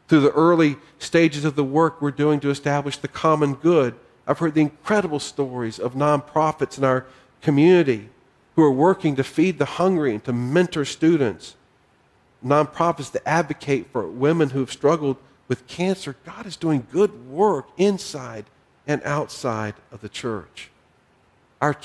through 0.08 0.20
the 0.20 0.32
early 0.32 0.76
stages 0.98 1.44
of 1.44 1.56
the 1.56 1.64
work 1.64 2.00
we're 2.00 2.10
doing 2.10 2.40
to 2.40 2.50
establish 2.50 2.96
the 2.96 3.08
common 3.08 3.54
good. 3.54 3.94
I've 4.26 4.38
heard 4.38 4.54
the 4.54 4.60
incredible 4.60 5.20
stories 5.20 5.78
of 5.78 5.94
nonprofits 5.94 6.78
in 6.78 6.84
our 6.84 7.06
community 7.42 8.08
who 8.56 8.62
are 8.62 8.72
working 8.72 9.16
to 9.16 9.24
feed 9.24 9.58
the 9.58 9.64
hungry 9.64 10.12
and 10.14 10.24
to 10.24 10.32
mentor 10.32 10.84
students. 10.84 11.56
Nonprofits 12.44 13.10
that 13.12 13.26
advocate 13.26 13.88
for 13.90 14.06
women 14.06 14.50
who 14.50 14.60
have 14.60 14.72
struggled 14.72 15.16
with 15.48 15.66
cancer. 15.66 16.16
God 16.24 16.46
is 16.46 16.56
doing 16.56 16.86
good 16.92 17.26
work 17.28 17.68
inside 17.76 18.44
and 18.86 19.02
outside 19.04 19.74
of 19.90 20.00
the 20.00 20.08
church. 20.08 20.70
Our 21.60 21.76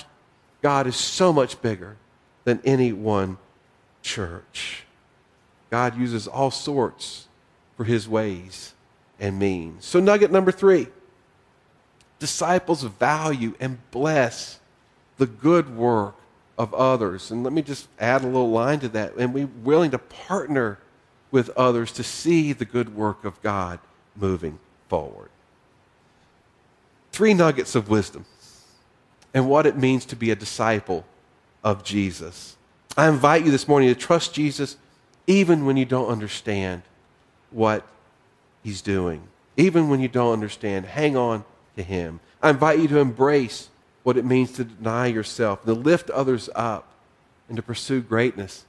God 0.62 0.88
is 0.88 0.96
so 0.98 1.32
much 1.32 1.62
bigger 1.62 1.96
than 2.44 2.62
any 2.66 2.92
one 2.92 3.38
church. 4.02 4.84
God 5.70 5.98
uses 5.98 6.28
all 6.28 6.52
sorts 6.52 7.29
for 7.80 7.86
his 7.86 8.10
ways 8.10 8.74
and 9.22 9.40
means. 9.40 9.86
So, 9.86 10.02
nugget 10.02 10.34
number 10.34 10.52
three 10.52 10.88
disciples 12.20 12.84
value 12.84 13.56
and 13.58 13.78
bless 13.90 14.60
the 15.18 15.26
good 15.26 15.78
work 15.78 16.16
of 16.58 16.74
others. 16.74 17.32
And 17.32 17.42
let 17.42 17.54
me 17.54 17.62
just 17.62 17.88
add 17.98 18.24
a 18.24 18.26
little 18.26 18.52
line 18.52 18.82
to 18.82 18.90
that. 18.90 19.16
And 19.16 19.34
we're 19.34 19.48
willing 19.64 19.92
to 19.92 19.98
partner 19.98 20.78
with 21.32 21.52
others 21.52 21.94
to 21.94 22.04
see 22.04 22.52
the 22.52 22.66
good 22.66 22.98
work 22.98 23.24
of 23.24 23.42
God 23.42 23.80
moving 24.14 24.60
forward. 24.90 25.30
Three 27.14 27.34
nuggets 27.34 27.76
of 27.76 27.88
wisdom 27.88 28.26
and 29.34 29.48
what 29.48 29.66
it 29.66 29.78
means 29.78 30.04
to 30.08 30.18
be 30.18 30.32
a 30.32 30.36
disciple 30.36 31.06
of 31.64 31.86
Jesus. 31.86 32.58
I 32.98 33.08
invite 33.08 33.46
you 33.46 33.52
this 33.52 33.70
morning 33.70 33.88
to 33.88 33.96
trust 33.96 34.34
Jesus 34.34 34.76
even 35.28 35.66
when 35.66 35.78
you 35.78 35.86
don't 35.86 36.10
understand 36.10 36.82
what 37.52 37.86
he's 38.64 38.82
doing. 38.82 39.24
Even 39.58 39.90
when 39.90 40.00
you 40.00 40.08
don't 40.08 40.34
understand, 40.34 40.86
hang 40.86 41.18
on 41.18 41.44
to 41.76 41.84
him. 41.84 42.20
I 42.42 42.50
invite 42.50 42.80
you 42.80 42.88
to 42.90 43.00
embrace 43.00 43.70
what 44.04 44.18
it 44.18 44.26
means 44.26 44.54
to 44.54 44.64
deny 44.64 45.08
yourself, 45.08 45.64
to 45.66 45.74
lift 45.74 46.10
others 46.10 46.50
up, 46.56 46.88
and 47.48 47.58
to 47.58 47.64
pursue 47.64 48.02
greatness 48.02 48.66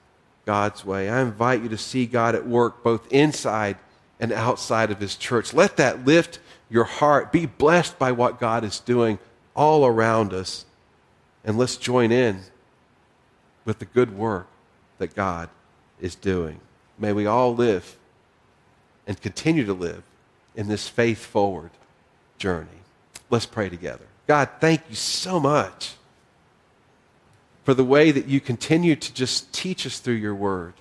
God's 0.46 0.84
way. 0.84 1.08
I 1.08 1.20
invite 1.20 1.62
you 1.62 1.68
to 1.68 1.78
see 1.78 2.06
God 2.06 2.34
at 2.34 2.46
work 2.46 2.82
both 2.82 3.10
inside 3.12 3.76
and 4.18 4.32
outside 4.32 4.90
of 4.90 5.00
his 5.00 5.16
church. 5.16 5.54
Let 5.54 5.76
that 5.76 6.04
lift 6.04 6.40
your 6.68 6.84
heart. 6.84 7.32
Be 7.32 7.46
blessed 7.46 7.98
by 7.98 8.12
what 8.12 8.40
God 8.40 8.64
is 8.64 8.80
doing 8.80 9.18
all 9.54 9.86
around 9.86 10.32
us. 10.32 10.66
And 11.44 11.56
let's 11.56 11.76
join 11.76 12.12
in 12.12 12.40
with 13.64 13.78
the 13.78 13.84
good 13.84 14.16
work 14.16 14.48
that 14.98 15.14
God 15.14 15.48
is 16.00 16.14
doing. 16.14 16.60
May 16.98 17.12
we 17.12 17.26
all 17.26 17.54
live 17.54 17.96
and 19.10 19.20
continue 19.20 19.66
to 19.66 19.74
live 19.74 20.04
in 20.54 20.68
this 20.68 20.86
faith 20.86 21.26
forward 21.26 21.72
journey. 22.38 22.68
Let's 23.28 23.44
pray 23.44 23.68
together. 23.68 24.04
God, 24.28 24.48
thank 24.60 24.82
you 24.88 24.94
so 24.94 25.40
much 25.40 25.94
for 27.64 27.74
the 27.74 27.82
way 27.82 28.12
that 28.12 28.28
you 28.28 28.40
continue 28.40 28.94
to 28.94 29.12
just 29.12 29.52
teach 29.52 29.84
us 29.84 29.98
through 29.98 30.14
your 30.14 30.36
word. 30.36 30.74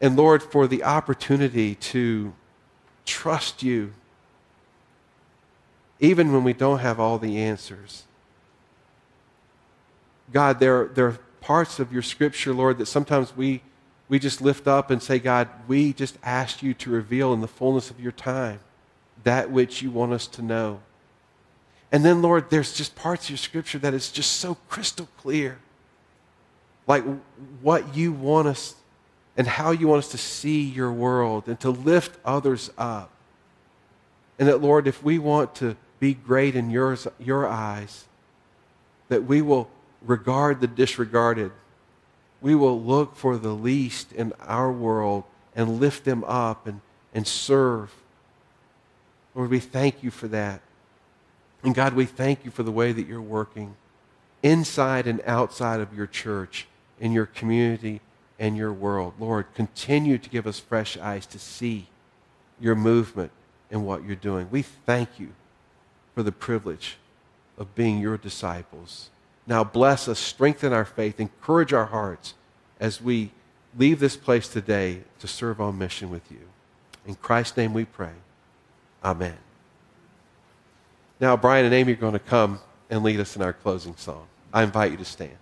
And 0.00 0.16
Lord, 0.16 0.42
for 0.42 0.66
the 0.66 0.82
opportunity 0.82 1.76
to 1.76 2.32
trust 3.06 3.62
you, 3.62 3.92
even 6.00 6.32
when 6.32 6.42
we 6.42 6.54
don't 6.54 6.80
have 6.80 6.98
all 6.98 7.18
the 7.18 7.38
answers. 7.38 8.02
God, 10.32 10.58
there, 10.58 10.86
there 10.86 11.06
are 11.06 11.18
parts 11.40 11.78
of 11.78 11.92
your 11.92 12.02
scripture, 12.02 12.52
Lord, 12.52 12.78
that 12.78 12.86
sometimes 12.86 13.36
we, 13.36 13.62
we 14.12 14.18
just 14.18 14.42
lift 14.42 14.68
up 14.68 14.90
and 14.90 15.02
say, 15.02 15.18
God, 15.18 15.48
we 15.66 15.94
just 15.94 16.18
ask 16.22 16.62
you 16.62 16.74
to 16.74 16.90
reveal 16.90 17.32
in 17.32 17.40
the 17.40 17.48
fullness 17.48 17.90
of 17.90 17.98
your 17.98 18.12
time 18.12 18.60
that 19.24 19.50
which 19.50 19.80
you 19.80 19.90
want 19.90 20.12
us 20.12 20.26
to 20.26 20.42
know. 20.42 20.80
And 21.90 22.04
then, 22.04 22.20
Lord, 22.20 22.50
there's 22.50 22.74
just 22.74 22.94
parts 22.94 23.24
of 23.24 23.30
your 23.30 23.36
scripture 23.38 23.78
that 23.78 23.94
is 23.94 24.12
just 24.12 24.32
so 24.32 24.58
crystal 24.68 25.08
clear. 25.16 25.60
Like 26.86 27.04
what 27.62 27.96
you 27.96 28.12
want 28.12 28.48
us 28.48 28.74
and 29.34 29.46
how 29.46 29.70
you 29.70 29.88
want 29.88 30.00
us 30.00 30.10
to 30.10 30.18
see 30.18 30.60
your 30.60 30.92
world 30.92 31.48
and 31.48 31.58
to 31.60 31.70
lift 31.70 32.18
others 32.22 32.70
up. 32.76 33.08
And 34.38 34.46
that, 34.46 34.60
Lord, 34.60 34.86
if 34.86 35.02
we 35.02 35.18
want 35.18 35.54
to 35.54 35.74
be 36.00 36.12
great 36.12 36.54
in 36.54 36.68
yours, 36.68 37.08
your 37.18 37.46
eyes, 37.46 38.04
that 39.08 39.24
we 39.24 39.40
will 39.40 39.70
regard 40.02 40.60
the 40.60 40.66
disregarded. 40.66 41.50
We 42.42 42.54
will 42.54 42.80
look 42.80 43.16
for 43.16 43.38
the 43.38 43.52
least 43.52 44.12
in 44.12 44.32
our 44.40 44.70
world 44.70 45.24
and 45.54 45.80
lift 45.80 46.04
them 46.04 46.24
up 46.24 46.66
and, 46.66 46.80
and 47.14 47.26
serve. 47.26 47.90
Lord, 49.34 49.48
we 49.48 49.60
thank 49.60 50.02
you 50.02 50.10
for 50.10 50.28
that. 50.28 50.60
And 51.62 51.74
God, 51.74 51.94
we 51.94 52.04
thank 52.04 52.44
you 52.44 52.50
for 52.50 52.64
the 52.64 52.72
way 52.72 52.92
that 52.92 53.06
you're 53.06 53.22
working 53.22 53.76
inside 54.42 55.06
and 55.06 55.22
outside 55.24 55.80
of 55.80 55.94
your 55.94 56.08
church, 56.08 56.66
in 57.00 57.12
your 57.12 57.26
community, 57.26 58.00
and 58.38 58.56
your 58.56 58.72
world. 58.72 59.14
Lord, 59.20 59.46
continue 59.54 60.18
to 60.18 60.28
give 60.28 60.46
us 60.46 60.58
fresh 60.58 60.96
eyes 60.96 61.26
to 61.26 61.38
see 61.38 61.86
your 62.60 62.74
movement 62.74 63.30
and 63.70 63.86
what 63.86 64.04
you're 64.04 64.16
doing. 64.16 64.48
We 64.50 64.62
thank 64.62 65.20
you 65.20 65.28
for 66.14 66.22
the 66.22 66.32
privilege 66.32 66.96
of 67.56 67.74
being 67.74 68.00
your 68.00 68.16
disciples. 68.16 69.10
Now 69.46 69.64
bless 69.64 70.08
us, 70.08 70.18
strengthen 70.18 70.72
our 70.72 70.84
faith, 70.84 71.18
encourage 71.18 71.72
our 71.72 71.86
hearts 71.86 72.34
as 72.78 73.00
we 73.00 73.30
leave 73.76 74.00
this 74.00 74.16
place 74.16 74.48
today 74.48 75.00
to 75.18 75.26
serve 75.26 75.60
on 75.60 75.78
mission 75.78 76.10
with 76.10 76.30
you. 76.30 76.40
In 77.06 77.14
Christ's 77.16 77.56
name 77.56 77.72
we 77.72 77.84
pray. 77.84 78.12
Amen. 79.04 79.36
Now, 81.20 81.36
Brian 81.36 81.64
and 81.64 81.74
Amy 81.74 81.92
are 81.92 81.96
going 81.96 82.12
to 82.12 82.18
come 82.18 82.60
and 82.90 83.02
lead 83.02 83.20
us 83.20 83.36
in 83.36 83.42
our 83.42 83.52
closing 83.52 83.96
song. 83.96 84.26
I 84.52 84.62
invite 84.62 84.90
you 84.90 84.96
to 84.98 85.04
stand. 85.04 85.36